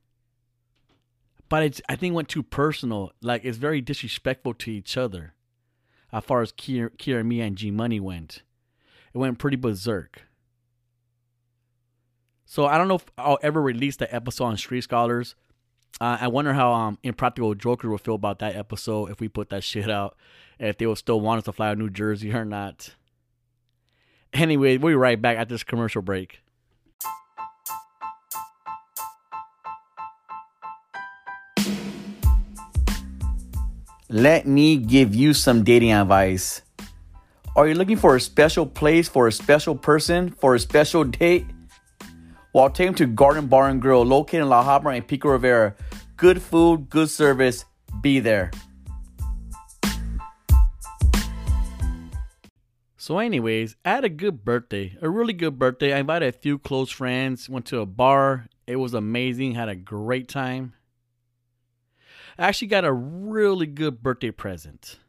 But 1.50 1.64
it's 1.64 1.82
I 1.90 1.96
think 1.96 2.12
it 2.12 2.16
went 2.16 2.30
too 2.30 2.44
personal. 2.44 3.12
Like 3.22 3.44
it's 3.46 3.58
very 3.58 3.82
disrespectful 3.82 4.54
to 4.56 4.72
each 4.72 4.96
other, 4.96 5.34
as 6.12 6.24
far 6.24 6.42
as 6.42 6.52
Kier, 6.52 6.90
Kier 6.98 7.26
me 7.26 7.42
and 7.42 7.56
G 7.56 7.72
Money 7.72 8.00
went. 8.00 8.44
It 9.14 9.18
went 9.18 9.40
pretty 9.40 9.58
berserk. 9.58 10.24
So 12.54 12.68
I 12.68 12.78
don't 12.78 12.88
know 12.88 12.98
if 12.98 13.06
I'll 13.18 13.40
ever 13.42 13.60
release 13.60 13.96
the 13.96 14.14
episode 14.14 14.44
on 14.44 14.58
Street 14.58 14.82
Scholars. 14.82 15.34
Uh, 16.00 16.20
I 16.22 16.28
wonder 16.28 16.54
how 16.54 16.72
um 16.72 17.00
Impractical 17.02 17.56
Joker 17.56 17.90
will 17.90 17.98
feel 17.98 18.14
about 18.14 18.38
that 18.40 18.56
episode 18.56 19.10
if 19.10 19.20
we 19.20 19.28
put 19.28 19.50
that 19.50 19.64
shit 19.64 19.90
out, 19.90 20.16
if 20.60 20.78
they 20.78 20.86
will 20.86 20.96
still 20.96 21.20
want 21.20 21.40
us 21.40 21.46
to 21.46 21.52
fly 21.52 21.74
to 21.74 21.76
New 21.76 21.90
Jersey 21.90 22.32
or 22.32 22.46
not. 22.46 22.94
Anyway, 24.34 24.78
we'll 24.78 24.92
be 24.92 24.96
right 24.96 25.20
back 25.20 25.40
at 25.40 25.50
this 25.50 25.64
commercial 25.64 26.04
break. 26.04 26.44
Let 34.10 34.46
me 34.46 34.78
give 34.78 35.16
you 35.16 35.34
some 35.34 35.64
dating 35.64 35.92
advice. 35.92 36.62
Are 37.56 37.68
you 37.68 37.74
looking 37.74 37.98
for 37.98 38.16
a 38.16 38.22
special 38.22 38.68
place 38.68 39.10
for 39.10 39.28
a 39.28 39.32
special 39.32 39.74
person 39.74 40.30
for 40.30 40.54
a 40.54 40.60
special 40.60 41.04
date? 41.04 41.48
Take 42.54 42.88
them 42.88 42.96
to 42.96 43.08
Garden 43.08 43.48
Bar 43.48 43.70
and 43.70 43.82
Grill, 43.82 44.06
located 44.06 44.42
in 44.42 44.50
La 44.50 44.64
Habra 44.64 44.96
and 44.96 45.08
Pico 45.08 45.30
Rivera. 45.30 45.76
Good 46.18 46.42
food, 46.42 46.90
good 46.90 47.10
service. 47.10 47.66
Be 48.02 48.20
there. 48.20 48.52
So, 52.96 53.20
anyways, 53.20 53.76
I 53.84 53.90
had 53.90 54.06
a 54.06 54.10
good 54.10 54.46
birthday, 54.46 54.98
a 55.02 55.10
really 55.10 55.34
good 55.34 55.60
birthday. 55.60 55.94
I 55.94 56.00
invited 56.00 56.30
a 56.34 56.38
few 56.38 56.58
close 56.58 56.90
friends, 56.90 57.50
went 57.50 57.66
to 57.66 57.80
a 57.80 57.86
bar. 57.86 58.48
It 58.66 58.78
was 58.78 58.94
amazing, 58.94 59.56
had 59.56 59.68
a 59.68 59.76
great 59.76 60.30
time. 60.30 60.74
I 62.38 62.48
actually 62.48 62.70
got 62.70 62.86
a 62.86 62.94
really 62.94 63.66
good 63.66 64.02
birthday 64.02 64.32
present. 64.32 65.00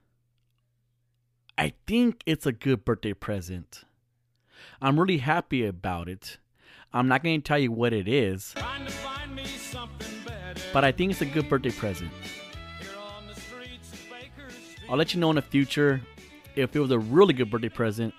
I 1.56 1.74
think 1.86 2.22
it's 2.26 2.46
a 2.46 2.52
good 2.52 2.84
birthday 2.84 3.12
present. 3.12 3.84
I'm 4.82 4.98
really 4.98 5.18
happy 5.18 5.64
about 5.64 6.08
it. 6.08 6.38
I'm 6.94 7.08
not 7.08 7.24
going 7.24 7.40
to 7.40 7.44
tell 7.44 7.58
you 7.58 7.72
what 7.72 7.92
it 7.92 8.06
is, 8.06 8.54
but 10.72 10.84
I 10.84 10.92
think 10.92 11.10
it's 11.10 11.20
a 11.20 11.26
good 11.26 11.48
birthday 11.48 11.72
present. 11.72 12.12
I'll 14.88 14.96
let 14.96 15.12
you 15.12 15.18
know 15.18 15.30
in 15.30 15.36
the 15.36 15.42
future 15.42 16.00
if 16.54 16.76
it 16.76 16.78
was 16.78 16.92
a 16.92 16.98
really 16.98 17.34
good 17.34 17.50
birthday 17.50 17.68
present 17.68 18.14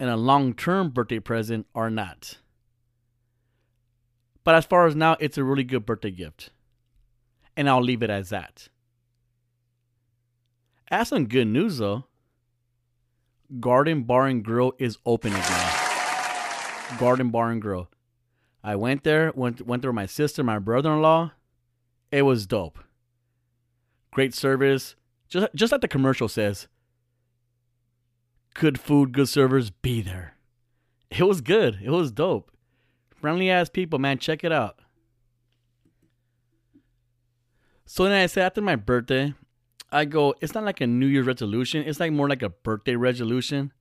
and 0.00 0.10
a 0.10 0.16
long 0.16 0.54
term 0.54 0.90
birthday 0.90 1.20
present 1.20 1.68
or 1.72 1.88
not. 1.88 2.38
But 4.42 4.56
as 4.56 4.66
far 4.66 4.86
as 4.86 4.96
now, 4.96 5.16
it's 5.20 5.38
a 5.38 5.44
really 5.44 5.64
good 5.64 5.86
birthday 5.86 6.10
gift. 6.10 6.50
And 7.56 7.70
I'll 7.70 7.82
leave 7.82 8.02
it 8.02 8.10
as 8.10 8.30
that. 8.30 8.68
As 10.88 11.08
some 11.08 11.28
good 11.28 11.46
news 11.46 11.78
though. 11.78 12.06
Garden 13.60 14.02
Bar 14.02 14.26
and 14.26 14.44
Grill 14.44 14.72
is 14.78 14.98
open 15.06 15.32
again. 15.32 15.73
Garden 16.98 17.30
Bar 17.30 17.50
and 17.50 17.62
Grill. 17.62 17.88
I 18.62 18.76
went 18.76 19.04
there, 19.04 19.32
went 19.34 19.66
went 19.66 19.82
there 19.82 19.90
with 19.90 19.96
my 19.96 20.06
sister, 20.06 20.42
my 20.42 20.58
brother-in-law. 20.58 21.32
It 22.10 22.22
was 22.22 22.46
dope. 22.46 22.78
Great 24.10 24.34
service. 24.34 24.94
Just 25.28 25.48
just 25.54 25.72
like 25.72 25.80
the 25.80 25.88
commercial 25.88 26.28
says. 26.28 26.68
Good 28.54 28.78
food, 28.78 29.12
good 29.12 29.28
servers, 29.28 29.70
be 29.70 30.00
there. 30.00 30.36
It 31.10 31.24
was 31.24 31.40
good. 31.40 31.80
It 31.82 31.90
was 31.90 32.12
dope. 32.12 32.50
Friendly 33.14 33.50
ass 33.50 33.68
people, 33.68 33.98
man. 33.98 34.18
Check 34.18 34.44
it 34.44 34.52
out. 34.52 34.80
So 37.86 38.04
then 38.04 38.12
I 38.12 38.26
said 38.26 38.44
after 38.44 38.62
my 38.62 38.76
birthday, 38.76 39.34
I 39.92 40.04
go, 40.04 40.34
it's 40.40 40.54
not 40.54 40.64
like 40.64 40.80
a 40.80 40.86
New 40.86 41.06
Year's 41.06 41.26
resolution. 41.26 41.84
It's 41.86 42.00
like 42.00 42.12
more 42.12 42.28
like 42.28 42.42
a 42.42 42.48
birthday 42.48 42.96
resolution. 42.96 43.72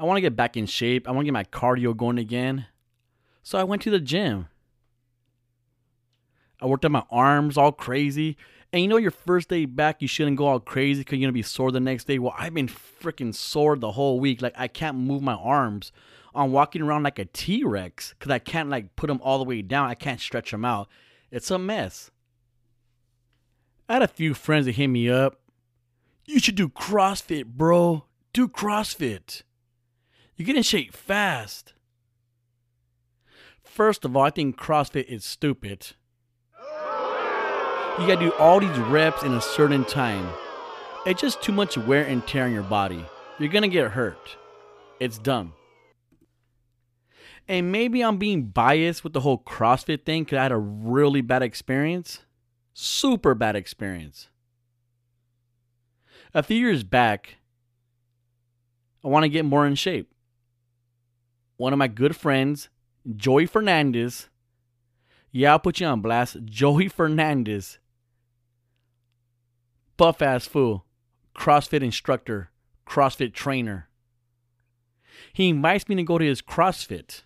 I 0.00 0.04
want 0.04 0.16
to 0.16 0.22
get 0.22 0.34
back 0.34 0.56
in 0.56 0.64
shape. 0.64 1.06
I 1.06 1.10
want 1.10 1.20
to 1.20 1.26
get 1.26 1.34
my 1.34 1.44
cardio 1.44 1.94
going 1.94 2.16
again. 2.16 2.64
So 3.42 3.58
I 3.58 3.64
went 3.64 3.82
to 3.82 3.90
the 3.90 4.00
gym. 4.00 4.48
I 6.58 6.66
worked 6.66 6.86
out 6.86 6.90
my 6.90 7.04
arms 7.10 7.58
all 7.58 7.70
crazy. 7.70 8.38
And 8.72 8.80
you 8.80 8.88
know, 8.88 8.96
your 8.96 9.10
first 9.10 9.50
day 9.50 9.66
back, 9.66 10.00
you 10.00 10.08
shouldn't 10.08 10.38
go 10.38 10.46
all 10.46 10.58
crazy 10.58 11.02
because 11.02 11.18
you're 11.18 11.26
going 11.26 11.34
to 11.34 11.38
be 11.38 11.42
sore 11.42 11.70
the 11.70 11.80
next 11.80 12.06
day. 12.06 12.18
Well, 12.18 12.34
I've 12.38 12.54
been 12.54 12.68
freaking 12.68 13.34
sore 13.34 13.76
the 13.76 13.92
whole 13.92 14.20
week. 14.20 14.40
Like, 14.40 14.54
I 14.56 14.68
can't 14.68 14.96
move 14.96 15.20
my 15.20 15.34
arms. 15.34 15.92
I'm 16.34 16.50
walking 16.50 16.80
around 16.80 17.02
like 17.02 17.18
a 17.18 17.26
T 17.26 17.62
Rex 17.62 18.14
because 18.18 18.30
I 18.30 18.38
can't, 18.38 18.70
like, 18.70 18.96
put 18.96 19.08
them 19.08 19.20
all 19.22 19.36
the 19.36 19.44
way 19.44 19.60
down. 19.60 19.90
I 19.90 19.94
can't 19.94 20.20
stretch 20.20 20.50
them 20.50 20.64
out. 20.64 20.88
It's 21.30 21.50
a 21.50 21.58
mess. 21.58 22.10
I 23.86 23.94
had 23.94 24.02
a 24.02 24.08
few 24.08 24.32
friends 24.32 24.64
that 24.64 24.76
hit 24.76 24.88
me 24.88 25.10
up. 25.10 25.40
You 26.24 26.38
should 26.38 26.54
do 26.54 26.68
CrossFit, 26.70 27.44
bro. 27.44 28.06
Do 28.32 28.48
CrossFit. 28.48 29.42
You 30.40 30.46
get 30.46 30.56
in 30.56 30.62
shape 30.62 30.94
fast. 30.94 31.74
First 33.62 34.06
of 34.06 34.16
all, 34.16 34.22
I 34.22 34.30
think 34.30 34.58
CrossFit 34.58 35.04
is 35.04 35.22
stupid. 35.22 35.88
You 37.98 38.06
gotta 38.06 38.20
do 38.20 38.32
all 38.38 38.58
these 38.58 38.78
reps 38.78 39.22
in 39.22 39.34
a 39.34 39.40
certain 39.42 39.84
time. 39.84 40.26
It's 41.04 41.20
just 41.20 41.42
too 41.42 41.52
much 41.52 41.76
wear 41.76 42.06
and 42.06 42.26
tear 42.26 42.46
on 42.46 42.54
your 42.54 42.62
body. 42.62 43.04
You're 43.38 43.50
gonna 43.50 43.68
get 43.68 43.90
hurt. 43.90 44.38
It's 44.98 45.18
dumb. 45.18 45.52
And 47.46 47.70
maybe 47.70 48.02
I'm 48.02 48.16
being 48.16 48.44
biased 48.44 49.04
with 49.04 49.12
the 49.12 49.20
whole 49.20 49.42
CrossFit 49.42 50.06
thing 50.06 50.24
because 50.24 50.38
I 50.38 50.44
had 50.44 50.52
a 50.52 50.56
really 50.56 51.20
bad 51.20 51.42
experience. 51.42 52.20
Super 52.72 53.34
bad 53.34 53.56
experience. 53.56 54.28
A 56.32 56.42
few 56.42 56.56
years 56.56 56.82
back, 56.82 57.36
I 59.04 59.08
want 59.08 59.24
to 59.24 59.28
get 59.28 59.44
more 59.44 59.66
in 59.66 59.74
shape. 59.74 60.10
One 61.60 61.74
of 61.74 61.78
my 61.78 61.88
good 61.88 62.16
friends, 62.16 62.70
Joey 63.16 63.44
Fernandez, 63.44 64.30
yeah, 65.30 65.50
I'll 65.50 65.58
put 65.58 65.78
you 65.78 65.86
on 65.86 66.00
blast. 66.00 66.38
Joey 66.46 66.88
Fernandez, 66.88 67.78
buff 69.98 70.22
ass 70.22 70.46
fool, 70.46 70.86
CrossFit 71.36 71.82
instructor, 71.82 72.50
CrossFit 72.86 73.34
trainer. 73.34 73.90
He 75.34 75.50
invites 75.50 75.86
me 75.86 75.96
to 75.96 76.02
go 76.02 76.16
to 76.16 76.24
his 76.24 76.40
CrossFit. 76.40 77.24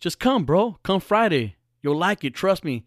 Just 0.00 0.18
come, 0.18 0.44
bro. 0.44 0.80
Come 0.82 0.98
Friday. 0.98 1.54
You'll 1.82 1.96
like 1.96 2.24
it. 2.24 2.34
Trust 2.34 2.64
me. 2.64 2.84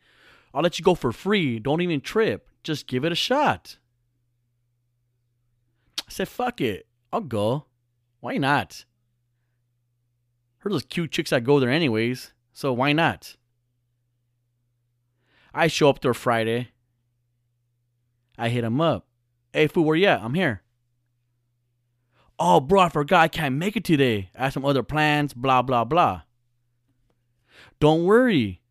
I'll 0.54 0.62
let 0.62 0.78
you 0.78 0.84
go 0.84 0.94
for 0.94 1.14
free. 1.14 1.58
Don't 1.58 1.80
even 1.80 2.02
trip. 2.02 2.50
Just 2.66 2.86
give 2.86 3.06
it 3.06 3.14
a 3.14 3.16
shot. 3.16 3.78
I 6.00 6.10
said, 6.10 6.28
fuck 6.28 6.60
it. 6.60 6.86
I'll 7.14 7.22
go. 7.22 7.68
Why 8.20 8.36
not? 8.36 8.84
Heard 10.60 10.74
those 10.74 10.86
cute 10.86 11.12
chicks 11.12 11.30
that 11.30 11.44
go 11.44 11.60
there 11.60 11.70
anyways, 11.70 12.34
so 12.52 12.74
why 12.74 12.94
not? 12.94 13.36
I 15.54 15.68
show 15.68 15.90
up 15.90 16.02
there 16.02 16.14
Friday. 16.14 16.70
I 18.38 18.50
hit 18.50 18.64
him 18.64 18.80
up. 18.80 19.08
Hey, 19.54 19.68
fool, 19.68 19.84
where 19.84 19.96
you 19.96 20.08
at? 20.08 20.22
I'm 20.22 20.34
here. 20.34 20.62
Oh, 22.38 22.60
bro, 22.60 22.82
I 22.82 22.90
forgot 22.90 23.22
I 23.22 23.28
can't 23.28 23.56
make 23.56 23.76
it 23.76 23.84
today. 23.84 24.30
I 24.38 24.46
have 24.46 24.54
some 24.54 24.66
other 24.66 24.84
plans, 24.84 25.34
blah, 25.34 25.62
blah, 25.62 25.84
blah. 25.84 26.22
Don't 27.80 28.06
worry. 28.06 28.62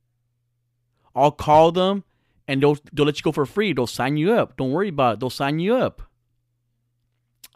I'll 1.15 1.33
call 1.33 1.73
them 1.73 2.05
and 2.47 2.63
they'll 2.63 2.79
they'll 2.93 3.07
let 3.07 3.19
you 3.19 3.23
go 3.23 3.33
for 3.33 3.45
free. 3.45 3.73
They'll 3.73 3.87
sign 3.87 4.17
you 4.17 4.33
up. 4.33 4.57
Don't 4.57 4.73
worry 4.73 4.89
about 4.89 5.15
it. 5.15 5.21
They'll 5.21 5.31
sign 5.31 5.59
you 5.59 5.75
up. 5.75 6.03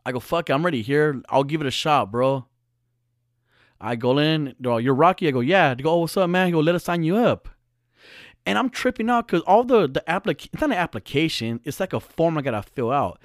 I 0.05 0.13
go, 0.13 0.21
fuck 0.21 0.51
I'm 0.51 0.65
ready 0.65 0.83
here. 0.83 1.23
I'll 1.29 1.45
give 1.45 1.61
it 1.61 1.67
a 1.67 1.71
shot, 1.71 2.11
bro. 2.11 2.47
I 3.83 3.97
go 3.97 4.17
in, 4.19 4.55
they're 4.61 4.73
all, 4.73 4.81
you're 4.81 4.95
Rocky. 4.95 5.27
I 5.27 5.33
go, 5.33 5.41
yeah. 5.41 5.75
They 5.75 5.83
go, 5.83 5.91
oh, 5.91 5.99
what's 5.99 6.17
up, 6.17 6.31
man? 6.31 6.47
I 6.47 6.51
go, 6.53 6.61
let 6.61 6.77
us 6.77 6.85
sign 6.85 7.03
you 7.03 7.17
up. 7.17 7.49
And 8.47 8.59
I'm 8.59 8.71
tripping 8.71 9.11
out 9.11 9.27
because 9.27 9.43
all 9.43 9.65
the 9.65 9.87
the 9.87 10.03
applic 10.09 10.49
it's 10.53 10.61
not 10.61 10.71
an 10.71 10.77
application, 10.77 11.61
it's 11.65 11.79
like 11.79 11.93
a 11.93 12.01
form 12.01 12.39
I 12.39 12.43
gotta 12.43 12.63
fill 12.63 12.91
out. 12.91 13.21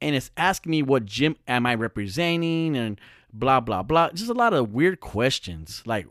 And 0.00 0.16
it's 0.16 0.30
asking 0.36 0.70
me 0.70 0.82
what 0.82 1.04
gym 1.04 1.36
am 1.46 1.66
I 1.66 1.74
representing 1.74 2.76
and 2.76 3.00
blah 3.32 3.60
blah 3.60 3.82
blah. 3.82 4.10
Just 4.10 4.30
a 4.30 4.34
lot 4.34 4.54
of 4.54 4.72
weird 4.72 5.00
questions. 5.00 5.82
Like, 5.84 6.06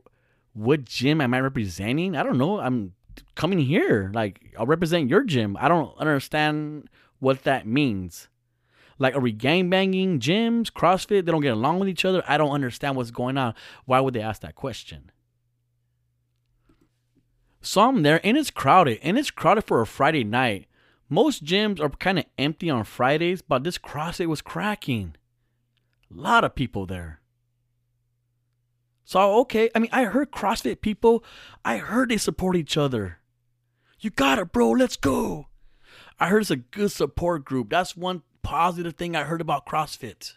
what 0.54 0.86
gym 0.86 1.22
am 1.22 1.34
I 1.34 1.40
representing? 1.40 2.16
I 2.16 2.24
don't 2.24 2.38
know. 2.38 2.60
I'm 2.60 2.94
coming 3.36 3.60
here. 3.60 4.12
Like, 4.14 4.54
I'll 4.58 4.68
represent 4.68 5.10
your 5.10 5.24
gym. 5.24 5.58
I 5.60 5.68
don't 5.68 5.98
understand 5.98 6.88
what 7.20 7.44
that 7.44 7.66
means. 7.66 8.28
Like, 9.02 9.16
are 9.16 9.20
we 9.20 9.34
gangbanging 9.34 10.20
gyms, 10.20 10.72
CrossFit? 10.72 11.26
They 11.26 11.32
don't 11.32 11.42
get 11.42 11.54
along 11.54 11.80
with 11.80 11.90
each 11.90 12.06
other. 12.06 12.24
I 12.28 12.38
don't 12.38 12.52
understand 12.52 12.96
what's 12.96 13.10
going 13.10 13.36
on. 13.36 13.56
Why 13.86 14.00
would 14.00 14.14
they 14.14 14.22
ask 14.22 14.44
that 14.44 14.54
question? 14.54 15.10
So 17.62 17.82
I'm 17.82 18.04
there, 18.04 18.22
and 18.24 18.38
it's 18.38 18.52
crowded, 18.52 19.00
and 19.02 19.18
it's 19.18 19.32
crowded 19.32 19.64
for 19.64 19.82
a 19.82 19.88
Friday 19.88 20.24
night. 20.24 20.68
Most 21.10 21.44
gyms 21.44 21.80
are 21.80 21.90
kind 21.90 22.20
of 22.20 22.26
empty 22.38 22.70
on 22.70 22.84
Fridays, 22.84 23.42
but 23.42 23.64
this 23.64 23.80
CrossFit 23.80 24.28
was 24.28 24.44
cracking. 24.44 25.16
A 26.16 26.22
lot 26.22 26.44
of 26.44 26.54
people 26.54 26.86
there. 26.86 27.22
So 29.04 29.40
okay, 29.40 29.72
I 29.74 29.80
mean, 29.80 29.90
I 29.92 30.04
heard 30.04 30.30
CrossFit 30.30 30.80
people, 30.82 31.24
I 31.66 31.78
heard 31.78 32.10
they 32.10 32.18
support 32.18 32.56
each 32.56 32.78
other. 32.78 33.18
You 34.00 34.12
got 34.12 34.38
it, 34.38 34.52
bro. 34.52 34.70
Let's 34.70 34.96
go. 34.96 35.48
I 36.20 36.28
heard 36.28 36.44
it's 36.44 36.52
a 36.52 36.58
good 36.58 36.92
support 36.92 37.46
group. 37.46 37.72
That's 37.72 37.98
one 37.98 38.22
positive 38.44 38.96
thing 38.96 39.16
I 39.16 39.24
heard 39.24 39.42
about 39.42 39.66
CrossFit. 39.66 40.34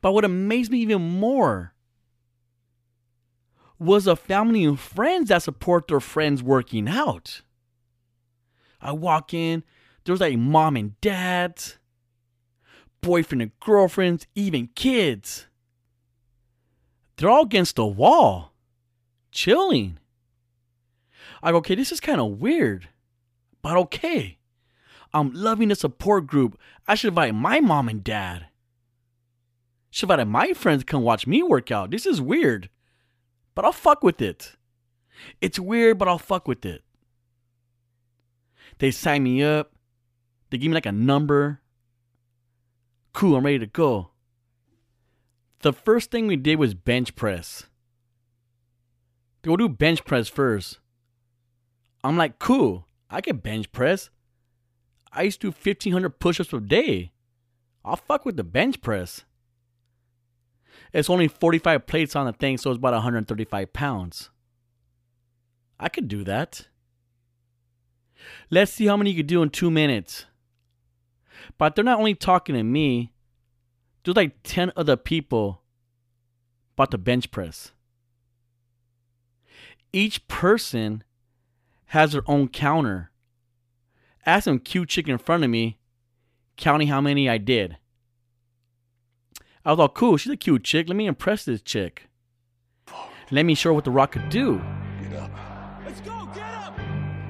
But 0.00 0.12
what 0.12 0.24
amazed 0.24 0.70
me 0.70 0.78
even 0.78 1.02
more 1.02 1.74
was 3.78 4.06
a 4.06 4.16
family 4.16 4.64
and 4.64 4.78
friends 4.78 5.28
that 5.28 5.42
support 5.42 5.88
their 5.88 6.00
friends 6.00 6.42
working 6.42 6.88
out. 6.88 7.42
I 8.80 8.92
walk 8.92 9.34
in, 9.34 9.64
there's 10.04 10.20
like 10.20 10.38
mom 10.38 10.76
and 10.76 10.98
dad, 11.00 11.62
boyfriend 13.00 13.42
and 13.42 13.60
girlfriends, 13.60 14.26
even 14.34 14.68
kids. 14.74 15.46
They're 17.16 17.30
all 17.30 17.44
against 17.44 17.76
the 17.76 17.86
wall, 17.86 18.52
chilling. 19.32 19.98
I 21.42 21.50
go, 21.50 21.58
okay, 21.58 21.74
this 21.74 21.92
is 21.92 22.00
kind 22.00 22.20
of 22.20 22.40
weird, 22.40 22.88
but 23.62 23.76
okay. 23.76 24.38
I'm 25.14 25.32
loving 25.32 25.68
the 25.68 25.76
support 25.76 26.26
group. 26.26 26.58
I 26.88 26.96
should 26.96 27.08
invite 27.08 27.34
my 27.34 27.60
mom 27.60 27.88
and 27.88 28.02
dad. 28.02 28.46
Should 29.90 30.10
invite 30.10 30.26
my 30.26 30.52
friends 30.52 30.82
come 30.82 31.02
watch 31.02 31.24
me 31.24 31.40
work 31.44 31.70
out. 31.70 31.92
This 31.92 32.04
is 32.04 32.20
weird, 32.20 32.68
but 33.54 33.64
I'll 33.64 33.72
fuck 33.72 34.02
with 34.02 34.20
it. 34.20 34.56
It's 35.40 35.58
weird, 35.58 35.98
but 35.98 36.08
I'll 36.08 36.18
fuck 36.18 36.48
with 36.48 36.66
it. 36.66 36.82
They 38.78 38.90
sign 38.90 39.22
me 39.22 39.40
up. 39.44 39.70
They 40.50 40.58
give 40.58 40.68
me 40.68 40.74
like 40.74 40.84
a 40.84 40.92
number. 40.92 41.60
Cool, 43.12 43.36
I'm 43.36 43.44
ready 43.44 43.60
to 43.60 43.66
go. 43.66 44.10
The 45.60 45.72
first 45.72 46.10
thing 46.10 46.26
we 46.26 46.36
did 46.36 46.58
was 46.58 46.74
bench 46.74 47.14
press. 47.14 47.64
They 49.42 49.50
will 49.50 49.56
do 49.56 49.68
bench 49.68 50.04
press 50.04 50.28
first. 50.28 50.80
I'm 52.02 52.16
like, 52.16 52.40
cool, 52.40 52.88
I 53.08 53.20
can 53.20 53.36
bench 53.36 53.70
press. 53.70 54.10
I 55.14 55.22
used 55.22 55.40
to 55.42 55.50
do 55.50 55.56
1,500 55.56 56.18
push 56.18 56.40
ups 56.40 56.52
a 56.52 56.60
day. 56.60 57.12
I'll 57.84 57.96
fuck 57.96 58.24
with 58.24 58.36
the 58.36 58.44
bench 58.44 58.80
press. 58.80 59.24
It's 60.92 61.10
only 61.10 61.28
45 61.28 61.86
plates 61.86 62.16
on 62.16 62.26
the 62.26 62.32
thing, 62.32 62.58
so 62.58 62.70
it's 62.70 62.78
about 62.78 62.92
135 62.92 63.72
pounds. 63.72 64.30
I 65.78 65.88
could 65.88 66.08
do 66.08 66.24
that. 66.24 66.68
Let's 68.50 68.72
see 68.72 68.86
how 68.86 68.96
many 68.96 69.10
you 69.10 69.16
could 69.16 69.26
do 69.26 69.42
in 69.42 69.50
two 69.50 69.70
minutes. 69.70 70.26
But 71.58 71.74
they're 71.74 71.84
not 71.84 71.98
only 71.98 72.14
talking 72.14 72.54
to 72.54 72.62
me, 72.62 73.12
there's 74.02 74.16
like 74.16 74.36
10 74.44 74.72
other 74.76 74.96
people 74.96 75.62
about 76.76 76.90
the 76.90 76.98
bench 76.98 77.30
press. 77.30 77.72
Each 79.92 80.26
person 80.26 81.04
has 81.86 82.12
their 82.12 82.28
own 82.28 82.48
counter. 82.48 83.10
I 84.26 84.32
had 84.32 84.44
some 84.44 84.58
cute 84.58 84.88
chick 84.88 85.08
in 85.08 85.18
front 85.18 85.44
of 85.44 85.50
me 85.50 85.78
counting 86.56 86.88
how 86.88 87.00
many 87.00 87.28
I 87.28 87.38
did. 87.38 87.76
I 89.64 89.70
was 89.70 89.80
all 89.80 89.88
cool. 89.88 90.16
She's 90.16 90.32
a 90.32 90.36
cute 90.36 90.64
chick. 90.64 90.88
Let 90.88 90.96
me 90.96 91.06
impress 91.06 91.44
this 91.44 91.62
chick. 91.62 92.08
Let 93.30 93.44
me 93.44 93.54
show 93.54 93.70
her 93.70 93.74
what 93.74 93.84
the 93.84 93.90
rock 93.90 94.12
could 94.12 94.28
do. 94.28 94.60
Let's 95.84 96.00
go, 96.00 96.28
get 96.34 96.54
up! 96.54 96.78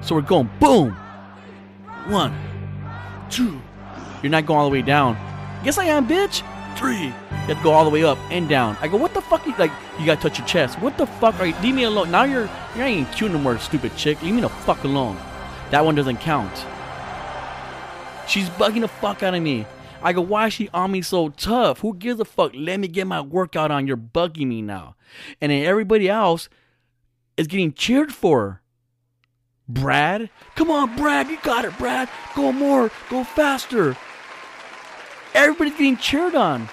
So 0.01 0.15
we're 0.15 0.21
going 0.21 0.49
boom. 0.59 0.91
One, 2.07 2.35
two. 3.29 3.61
You're 4.21 4.31
not 4.31 4.45
going 4.45 4.59
all 4.59 4.69
the 4.69 4.73
way 4.73 4.81
down. 4.81 5.15
Yes, 5.63 5.77
I 5.77 5.85
am, 5.85 6.07
bitch. 6.07 6.43
Three. 6.77 7.05
You 7.05 7.53
have 7.53 7.57
to 7.57 7.63
go 7.63 7.71
all 7.71 7.85
the 7.85 7.89
way 7.89 8.03
up 8.03 8.17
and 8.31 8.49
down. 8.49 8.77
I 8.81 8.87
go, 8.87 8.97
what 8.97 9.13
the 9.13 9.21
fuck? 9.21 9.45
You, 9.45 9.55
like, 9.57 9.71
you 9.99 10.05
gotta 10.05 10.21
touch 10.21 10.37
your 10.37 10.47
chest. 10.47 10.79
What 10.79 10.97
the 10.97 11.07
fuck 11.07 11.39
are 11.39 11.47
you? 11.47 11.55
Leave 11.61 11.75
me 11.75 11.83
alone. 11.83 12.11
Now 12.11 12.23
you're 12.23 12.49
you're 12.75 12.83
not 12.83 12.89
even 12.89 13.05
cute 13.13 13.31
no 13.31 13.37
more, 13.37 13.57
stupid 13.59 13.95
chick. 13.95 14.21
Leave 14.21 14.35
me 14.35 14.41
the 14.41 14.49
fuck 14.49 14.83
alone. 14.83 15.17
That 15.71 15.85
one 15.85 15.95
doesn't 15.95 16.17
count. 16.17 16.65
She's 18.27 18.49
bugging 18.51 18.81
the 18.81 18.87
fuck 18.87 19.23
out 19.23 19.33
of 19.35 19.41
me. 19.41 19.65
I 20.01 20.13
go, 20.13 20.21
why 20.21 20.47
is 20.47 20.53
she 20.53 20.69
on 20.69 20.91
me 20.91 21.01
so 21.01 21.29
tough? 21.29 21.79
Who 21.79 21.95
gives 21.95 22.19
a 22.19 22.25
fuck? 22.25 22.51
Let 22.53 22.79
me 22.79 22.87
get 22.87 23.07
my 23.07 23.21
workout 23.21 23.71
on. 23.71 23.87
You're 23.87 23.97
bugging 23.97 24.47
me 24.47 24.61
now. 24.61 24.95
And 25.41 25.51
then 25.51 25.65
everybody 25.65 26.09
else 26.09 26.49
is 27.37 27.47
getting 27.47 27.73
cheered 27.73 28.13
for. 28.13 28.61
Brad, 29.67 30.29
come 30.55 30.69
on, 30.69 30.95
Brad, 30.95 31.27
you 31.27 31.39
got 31.41 31.65
it, 31.65 31.75
Brad. 31.79 32.07
Go 32.35 32.51
more, 32.51 32.91
go 33.09 33.23
faster. 33.23 33.97
Everybody's 35.33 35.73
getting 35.73 35.97
cheered 35.97 36.35
on. 36.35 36.69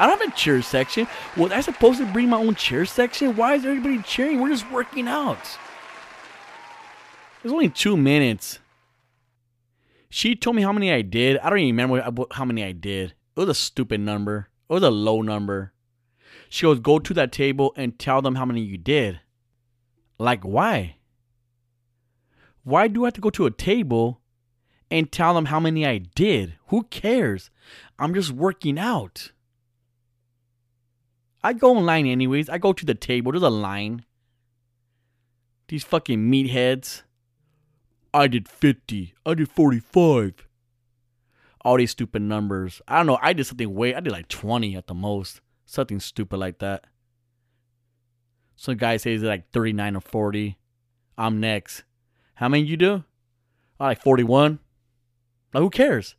I 0.00 0.08
don't 0.08 0.20
have 0.20 0.32
a 0.32 0.36
cheer 0.36 0.60
section. 0.60 1.06
Was 1.36 1.52
I 1.52 1.60
supposed 1.60 2.00
to 2.00 2.06
bring 2.06 2.28
my 2.28 2.38
own 2.38 2.56
cheer 2.56 2.84
section? 2.86 3.36
Why 3.36 3.54
is 3.54 3.64
everybody 3.64 4.02
cheering? 4.02 4.40
We're 4.40 4.48
just 4.48 4.68
working 4.70 5.06
out. 5.06 5.38
Was 7.44 7.52
only 7.52 7.68
two 7.68 7.96
minutes. 7.96 8.58
She 10.14 10.36
told 10.36 10.54
me 10.54 10.62
how 10.62 10.72
many 10.72 10.92
I 10.92 11.02
did. 11.02 11.38
I 11.38 11.50
don't 11.50 11.58
even 11.58 11.74
remember 11.74 12.26
how 12.30 12.44
many 12.44 12.62
I 12.62 12.70
did. 12.70 13.14
It 13.36 13.40
was 13.40 13.48
a 13.48 13.52
stupid 13.52 14.00
number. 14.00 14.48
It 14.70 14.72
was 14.72 14.84
a 14.84 14.90
low 14.90 15.22
number. 15.22 15.72
She 16.48 16.66
goes, 16.66 16.78
go 16.78 17.00
to 17.00 17.14
that 17.14 17.32
table 17.32 17.72
and 17.76 17.98
tell 17.98 18.22
them 18.22 18.36
how 18.36 18.44
many 18.44 18.60
you 18.60 18.78
did. 18.78 19.18
Like, 20.16 20.44
why? 20.44 20.98
Why 22.62 22.86
do 22.86 23.02
I 23.02 23.06
have 23.08 23.14
to 23.14 23.20
go 23.20 23.30
to 23.30 23.46
a 23.46 23.50
table 23.50 24.20
and 24.88 25.10
tell 25.10 25.34
them 25.34 25.46
how 25.46 25.58
many 25.58 25.84
I 25.84 25.98
did? 25.98 26.54
Who 26.68 26.84
cares? 26.84 27.50
I'm 27.98 28.14
just 28.14 28.30
working 28.30 28.78
out. 28.78 29.32
I 31.42 31.54
go 31.54 31.76
online 31.76 32.06
anyways. 32.06 32.48
I 32.48 32.58
go 32.58 32.72
to 32.72 32.86
the 32.86 32.94
table. 32.94 33.32
There's 33.32 33.42
a 33.42 33.50
line. 33.50 34.04
These 35.66 35.82
fucking 35.82 36.30
meatheads. 36.30 37.02
I 38.14 38.28
did 38.28 38.48
50. 38.48 39.12
I 39.26 39.34
did 39.34 39.50
45. 39.50 40.46
All 41.64 41.76
these 41.76 41.90
stupid 41.90 42.22
numbers. 42.22 42.80
I 42.86 42.98
don't 42.98 43.06
know. 43.06 43.18
I 43.20 43.32
did 43.32 43.44
something 43.44 43.74
way. 43.74 43.94
I 43.94 44.00
did 44.00 44.12
like 44.12 44.28
20 44.28 44.76
at 44.76 44.86
the 44.86 44.94
most. 44.94 45.40
Something 45.66 45.98
stupid 45.98 46.36
like 46.36 46.60
that. 46.60 46.84
Some 48.54 48.76
guy 48.76 48.98
says 48.98 49.22
like 49.22 49.50
39 49.50 49.96
or 49.96 50.00
40. 50.00 50.56
I'm 51.18 51.40
next. 51.40 51.82
How 52.34 52.48
many 52.48 52.64
you 52.64 52.76
do? 52.76 53.02
I 53.80 53.88
like 53.88 54.02
41. 54.02 54.60
Like, 55.52 55.60
who 55.60 55.70
cares? 55.70 56.14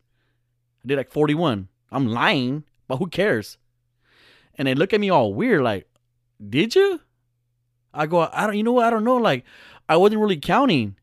I 0.84 0.88
did 0.88 0.98
like 0.98 1.12
41. 1.12 1.70
I'm 1.92 2.08
lying, 2.08 2.66
but 2.88 2.98
who 2.98 3.08
cares? 3.08 3.58
And 4.56 4.68
they 4.68 4.76
look 4.76 4.94
at 4.94 5.00
me 5.00 5.10
all 5.10 5.34
weird, 5.34 5.62
like, 5.62 5.88
did 6.50 6.76
you? 6.76 7.00
I 7.94 8.06
go, 8.06 8.30
I 8.32 8.46
don't, 8.46 8.58
you 8.58 8.64
know 8.64 8.74
what? 8.74 8.86
I 8.86 8.90
don't 8.90 9.06
know. 9.06 9.18
Like, 9.18 9.46
I 9.88 9.96
wasn't 9.96 10.22
really 10.22 10.38
counting. 10.38 10.98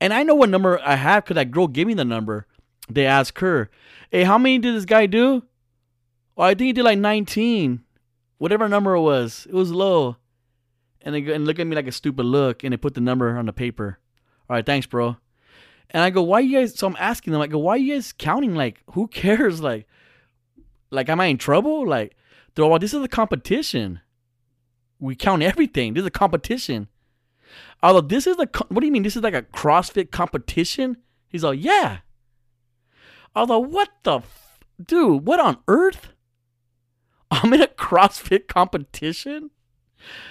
And 0.00 0.12
I 0.12 0.22
know 0.22 0.34
what 0.34 0.50
number 0.50 0.80
I 0.84 0.96
have 0.96 1.24
because 1.24 1.36
that 1.36 1.50
girl 1.50 1.66
gave 1.66 1.86
me 1.86 1.94
the 1.94 2.04
number. 2.04 2.46
They 2.88 3.06
asked 3.06 3.38
her, 3.40 3.70
hey, 4.10 4.24
how 4.24 4.38
many 4.38 4.58
did 4.58 4.74
this 4.74 4.84
guy 4.84 5.06
do? 5.06 5.44
Oh, 6.36 6.42
I 6.42 6.50
think 6.50 6.66
he 6.66 6.72
did 6.72 6.84
like 6.84 6.98
19. 6.98 7.80
Whatever 8.38 8.68
number 8.68 8.94
it 8.94 9.00
was, 9.00 9.46
it 9.48 9.54
was 9.54 9.70
low. 9.70 10.16
And 11.00 11.14
they 11.14 11.32
and 11.32 11.46
look 11.46 11.58
at 11.58 11.66
me 11.66 11.76
like 11.76 11.86
a 11.86 11.92
stupid 11.92 12.24
look 12.24 12.64
and 12.64 12.72
they 12.72 12.76
put 12.76 12.94
the 12.94 13.00
number 13.00 13.36
on 13.38 13.46
the 13.46 13.52
paper. 13.52 13.98
All 14.48 14.56
right, 14.56 14.66
thanks, 14.66 14.86
bro. 14.86 15.16
And 15.90 16.02
I 16.02 16.10
go, 16.10 16.22
why 16.22 16.40
you 16.40 16.58
guys? 16.58 16.76
So 16.78 16.86
I'm 16.86 16.96
asking 16.98 17.32
them, 17.32 17.42
I 17.42 17.46
go, 17.46 17.58
why 17.58 17.76
you 17.76 17.94
guys 17.94 18.12
counting? 18.12 18.54
Like, 18.54 18.82
who 18.92 19.06
cares? 19.08 19.60
Like, 19.60 19.86
like, 20.90 21.08
am 21.08 21.20
I 21.20 21.26
in 21.26 21.38
trouble? 21.38 21.86
Like, 21.86 22.16
they're 22.54 22.64
all, 22.64 22.78
this 22.78 22.94
is 22.94 23.02
a 23.02 23.08
competition. 23.08 24.00
We 24.98 25.14
count 25.14 25.42
everything. 25.42 25.94
This 25.94 26.02
is 26.02 26.06
a 26.06 26.10
competition. 26.10 26.88
Although 27.82 28.06
this 28.06 28.26
is 28.26 28.36
co- 28.52 28.66
what 28.68 28.80
do 28.80 28.86
you 28.86 28.92
mean? 28.92 29.02
This 29.02 29.16
is 29.16 29.22
like 29.22 29.34
a 29.34 29.42
CrossFit 29.42 30.10
competition? 30.10 30.96
He's 31.28 31.44
like, 31.44 31.62
yeah. 31.62 31.98
Although, 33.34 33.58
what 33.58 33.90
the, 34.04 34.18
f- 34.18 34.60
dude? 34.84 35.26
What 35.26 35.40
on 35.40 35.58
earth? 35.68 36.08
I'm 37.30 37.52
in 37.52 37.62
a 37.62 37.66
CrossFit 37.66 38.46
competition. 38.46 39.50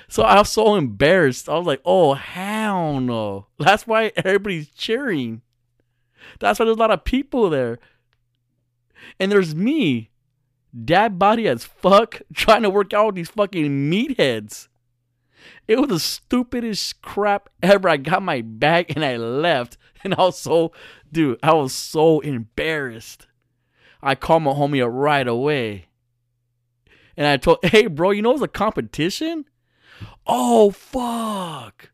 So 0.08 0.24
I 0.24 0.38
was 0.38 0.52
so 0.52 0.76
embarrassed. 0.76 1.50
I 1.50 1.58
was 1.58 1.68
like, 1.68 1.82
oh, 1.86 2.14
hell 2.14 3.00
no. 3.00 3.48
That's 3.60 3.88
why 3.88 4.12
everybody's 4.16 4.70
cheering. 4.70 5.42
That's 6.40 6.60
why 6.60 6.66
there's 6.66 6.78
a 6.78 6.80
lot 6.80 6.92
of 6.92 7.04
people 7.04 7.50
there. 7.50 7.80
And 9.20 9.32
there's 9.32 9.54
me, 9.56 10.12
dad 10.86 11.20
body 11.20 11.48
as 11.48 11.66
fuck, 11.66 12.22
trying 12.34 12.64
to 12.64 12.70
work 12.70 12.94
out 12.94 13.08
with 13.08 13.16
these 13.16 13.30
fucking 13.30 13.92
meatheads. 13.92 14.68
It 15.68 15.80
was 15.80 15.90
the 15.90 16.00
stupidest 16.00 17.02
crap 17.02 17.50
ever. 17.62 17.90
I 17.90 17.98
got 17.98 18.22
my 18.24 18.42
bag 18.42 18.94
and 18.96 19.04
I 19.04 19.18
left. 19.18 19.78
And 20.06 20.14
I 20.16 20.18
was 20.24 20.38
so, 20.38 20.74
dude, 21.14 21.40
I 21.42 21.54
was 21.54 21.74
so 21.74 22.20
embarrassed. 22.20 23.28
I 24.02 24.16
called 24.16 24.44
my 24.44 24.52
homie 24.52 24.84
up 24.84 24.90
right 24.92 25.26
away. 25.26 25.86
And 27.16 27.26
I 27.26 27.38
told, 27.38 27.60
hey, 27.64 27.88
bro, 27.88 28.12
you 28.12 28.22
know 28.22 28.34
it's 28.34 28.42
a 28.42 28.50
competition? 28.50 29.46
Oh, 30.28 30.72
fuck. 30.72 31.92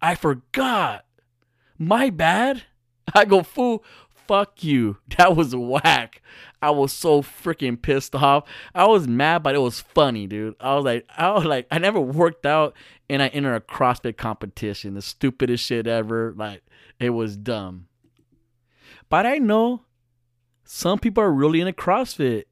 I 0.00 0.14
forgot. 0.14 1.04
My 1.76 2.08
bad. 2.08 2.62
I 3.14 3.24
go, 3.24 3.42
fool, 3.42 3.84
fuck 4.26 4.62
you. 4.64 4.98
That 5.18 5.36
was 5.36 5.54
whack. 5.54 6.22
I 6.60 6.70
was 6.70 6.92
so 6.92 7.22
freaking 7.22 7.80
pissed 7.80 8.14
off. 8.14 8.44
I 8.74 8.86
was 8.86 9.08
mad, 9.08 9.42
but 9.42 9.54
it 9.54 9.58
was 9.58 9.80
funny, 9.80 10.26
dude. 10.26 10.54
I 10.60 10.74
was 10.74 10.84
like, 10.84 11.06
I 11.16 11.30
was 11.32 11.44
like, 11.44 11.66
I 11.70 11.78
never 11.78 12.00
worked 12.00 12.46
out 12.46 12.74
and 13.10 13.22
I 13.22 13.28
entered 13.28 13.54
a 13.54 13.60
CrossFit 13.60 14.16
competition. 14.16 14.94
The 14.94 15.02
stupidest 15.02 15.64
shit 15.64 15.86
ever. 15.86 16.32
Like, 16.36 16.62
it 16.98 17.10
was 17.10 17.36
dumb. 17.36 17.88
But 19.08 19.26
I 19.26 19.38
know 19.38 19.82
some 20.64 20.98
people 20.98 21.22
are 21.22 21.32
really 21.32 21.60
into 21.60 21.72
CrossFit. 21.72 22.44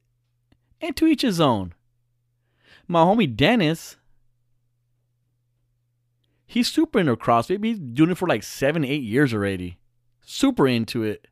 And 0.80 0.96
to 0.96 1.06
each 1.06 1.22
his 1.22 1.40
own. 1.40 1.74
My 2.88 3.04
homie 3.04 3.34
Dennis, 3.34 3.96
he's 6.46 6.70
super 6.70 6.98
into 6.98 7.16
CrossFit. 7.16 7.64
He's 7.64 7.78
doing 7.78 8.10
it 8.10 8.18
for 8.18 8.28
like 8.28 8.42
seven, 8.42 8.84
eight 8.84 9.02
years 9.02 9.32
already. 9.32 9.78
Super 10.22 10.66
into 10.66 11.02
it. 11.04 11.28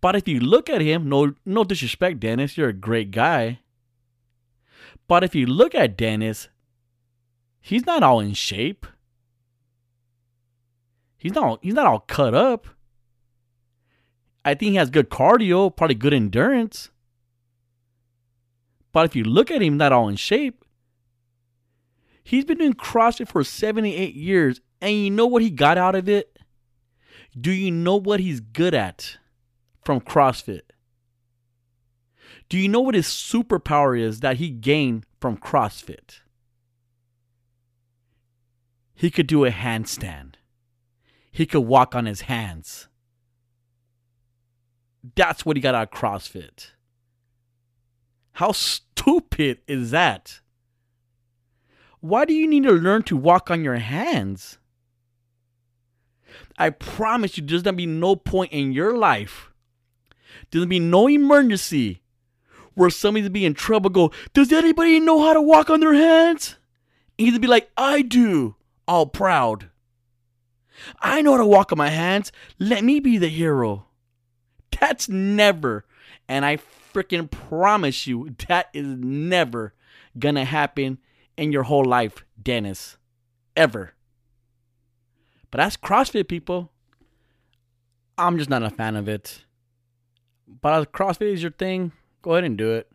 But 0.00 0.16
if 0.16 0.28
you 0.28 0.40
look 0.40 0.68
at 0.68 0.80
him, 0.80 1.08
no 1.08 1.34
no 1.44 1.64
disrespect, 1.64 2.20
Dennis, 2.20 2.56
you're 2.56 2.68
a 2.68 2.72
great 2.72 3.10
guy. 3.10 3.60
But 5.06 5.24
if 5.24 5.34
you 5.34 5.46
look 5.46 5.74
at 5.74 5.96
Dennis, 5.96 6.48
he's 7.60 7.86
not 7.86 8.02
all 8.02 8.20
in 8.20 8.34
shape. 8.34 8.86
He's 11.16 11.34
not 11.34 11.58
he's 11.62 11.74
not 11.74 11.86
all 11.86 12.00
cut 12.00 12.34
up. 12.34 12.66
I 14.44 14.54
think 14.54 14.72
he 14.72 14.76
has 14.76 14.90
good 14.90 15.08
cardio, 15.08 15.74
probably 15.74 15.94
good 15.94 16.12
endurance. 16.12 16.90
But 18.92 19.06
if 19.06 19.16
you 19.16 19.24
look 19.24 19.50
at 19.50 19.62
him, 19.62 19.76
not 19.76 19.92
all 19.92 20.08
in 20.08 20.16
shape. 20.16 20.64
He's 22.22 22.44
been 22.44 22.58
doing 22.58 22.74
CrossFit 22.74 23.28
for 23.28 23.44
78 23.44 24.14
years, 24.14 24.60
and 24.80 24.94
you 24.94 25.10
know 25.10 25.26
what 25.26 25.42
he 25.42 25.50
got 25.50 25.76
out 25.76 25.94
of 25.94 26.08
it? 26.08 26.38
Do 27.38 27.50
you 27.50 27.70
know 27.70 27.96
what 27.96 28.20
he's 28.20 28.40
good 28.40 28.72
at? 28.72 29.18
From 29.84 30.00
CrossFit? 30.00 30.62
Do 32.48 32.58
you 32.58 32.68
know 32.68 32.80
what 32.80 32.94
his 32.94 33.06
superpower 33.06 33.98
is 33.98 34.20
that 34.20 34.36
he 34.36 34.50
gained 34.50 35.06
from 35.20 35.36
CrossFit? 35.36 36.20
He 38.94 39.10
could 39.10 39.26
do 39.26 39.44
a 39.44 39.50
handstand. 39.50 40.34
He 41.30 41.46
could 41.46 41.60
walk 41.62 41.94
on 41.94 42.06
his 42.06 42.22
hands. 42.22 42.88
That's 45.16 45.44
what 45.44 45.56
he 45.56 45.60
got 45.60 45.74
out 45.74 45.92
of 45.92 45.98
CrossFit. 45.98 46.70
How 48.32 48.52
stupid 48.52 49.58
is 49.66 49.90
that? 49.90 50.40
Why 52.00 52.24
do 52.24 52.34
you 52.34 52.46
need 52.48 52.64
to 52.64 52.72
learn 52.72 53.02
to 53.04 53.16
walk 53.16 53.50
on 53.50 53.64
your 53.64 53.76
hands? 53.76 54.58
I 56.58 56.70
promise 56.70 57.36
you, 57.36 57.44
there's 57.44 57.62
gonna 57.62 57.76
be 57.76 57.86
no 57.86 58.16
point 58.16 58.52
in 58.52 58.72
your 58.72 58.96
life 58.96 59.50
there's 60.50 60.66
be 60.66 60.78
no 60.78 61.08
emergency 61.08 62.02
where 62.74 62.90
somebody's 62.90 63.28
be 63.28 63.44
in 63.44 63.54
trouble. 63.54 63.90
Go, 63.90 64.12
does 64.32 64.52
anybody 64.52 65.00
know 65.00 65.22
how 65.22 65.32
to 65.32 65.42
walk 65.42 65.70
on 65.70 65.80
their 65.80 65.94
hands? 65.94 66.56
And 67.18 67.28
he'd 67.28 67.40
be 67.40 67.46
like, 67.46 67.70
I 67.76 68.02
do, 68.02 68.56
all 68.86 69.06
proud. 69.06 69.70
I 71.00 71.22
know 71.22 71.32
how 71.32 71.38
to 71.38 71.46
walk 71.46 71.72
on 71.72 71.78
my 71.78 71.90
hands. 71.90 72.32
Let 72.58 72.84
me 72.84 73.00
be 73.00 73.16
the 73.18 73.28
hero. 73.28 73.86
That's 74.80 75.08
never, 75.08 75.84
and 76.28 76.44
I 76.44 76.58
freaking 76.92 77.30
promise 77.30 78.06
you, 78.06 78.34
that 78.48 78.68
is 78.72 78.86
never 78.86 79.74
gonna 80.18 80.44
happen 80.44 80.98
in 81.36 81.52
your 81.52 81.64
whole 81.64 81.84
life, 81.84 82.24
Dennis. 82.40 82.96
Ever. 83.56 83.94
But 85.50 85.58
that's 85.58 85.76
CrossFit, 85.76 86.26
people. 86.26 86.72
I'm 88.18 88.38
just 88.38 88.50
not 88.50 88.62
a 88.62 88.70
fan 88.70 88.96
of 88.96 89.08
it. 89.08 89.44
But 90.60 90.92
CrossFit 90.92 91.32
is 91.32 91.42
your 91.42 91.52
thing, 91.52 91.92
go 92.22 92.32
ahead 92.32 92.44
and 92.44 92.56
do 92.56 92.72
it. 92.72 92.90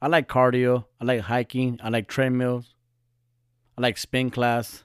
I 0.00 0.08
like 0.08 0.28
cardio. 0.28 0.84
I 1.00 1.04
like 1.04 1.20
hiking. 1.20 1.80
I 1.82 1.88
like 1.88 2.08
treadmills. 2.08 2.74
I 3.76 3.80
like 3.80 3.98
spin 3.98 4.30
class. 4.30 4.84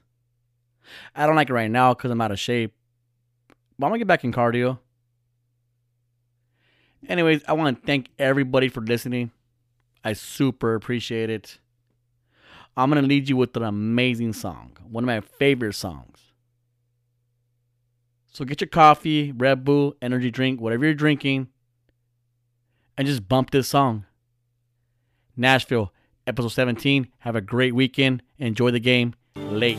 I 1.14 1.26
don't 1.26 1.36
like 1.36 1.50
it 1.50 1.54
right 1.54 1.70
now 1.70 1.94
because 1.94 2.10
I'm 2.10 2.20
out 2.20 2.32
of 2.32 2.40
shape. 2.40 2.74
But 3.78 3.86
I'm 3.86 3.90
going 3.90 4.00
to 4.00 4.04
get 4.04 4.08
back 4.08 4.24
in 4.24 4.32
cardio. 4.32 4.78
Anyways, 7.08 7.42
I 7.48 7.52
want 7.52 7.80
to 7.80 7.86
thank 7.86 8.08
everybody 8.18 8.68
for 8.68 8.80
listening. 8.80 9.32
I 10.04 10.12
super 10.14 10.74
appreciate 10.74 11.30
it. 11.30 11.58
I'm 12.76 12.90
going 12.90 13.02
to 13.02 13.08
lead 13.08 13.28
you 13.28 13.36
with 13.36 13.56
an 13.56 13.64
amazing 13.64 14.32
song, 14.32 14.76
one 14.88 15.04
of 15.04 15.06
my 15.06 15.20
favorite 15.20 15.74
songs. 15.74 16.18
So 18.32 18.46
get 18.46 18.62
your 18.62 18.68
coffee, 18.68 19.30
Red 19.32 19.62
Bull, 19.62 19.94
energy 20.00 20.30
drink, 20.30 20.60
whatever 20.60 20.86
you're 20.86 20.94
drinking 20.94 21.48
and 22.96 23.06
just 23.06 23.28
bump 23.28 23.50
this 23.50 23.68
song. 23.68 24.04
Nashville, 25.36 25.92
episode 26.26 26.48
17. 26.48 27.08
Have 27.20 27.36
a 27.36 27.40
great 27.40 27.74
weekend. 27.74 28.22
Enjoy 28.38 28.70
the 28.70 28.80
game. 28.80 29.14
Late. 29.36 29.78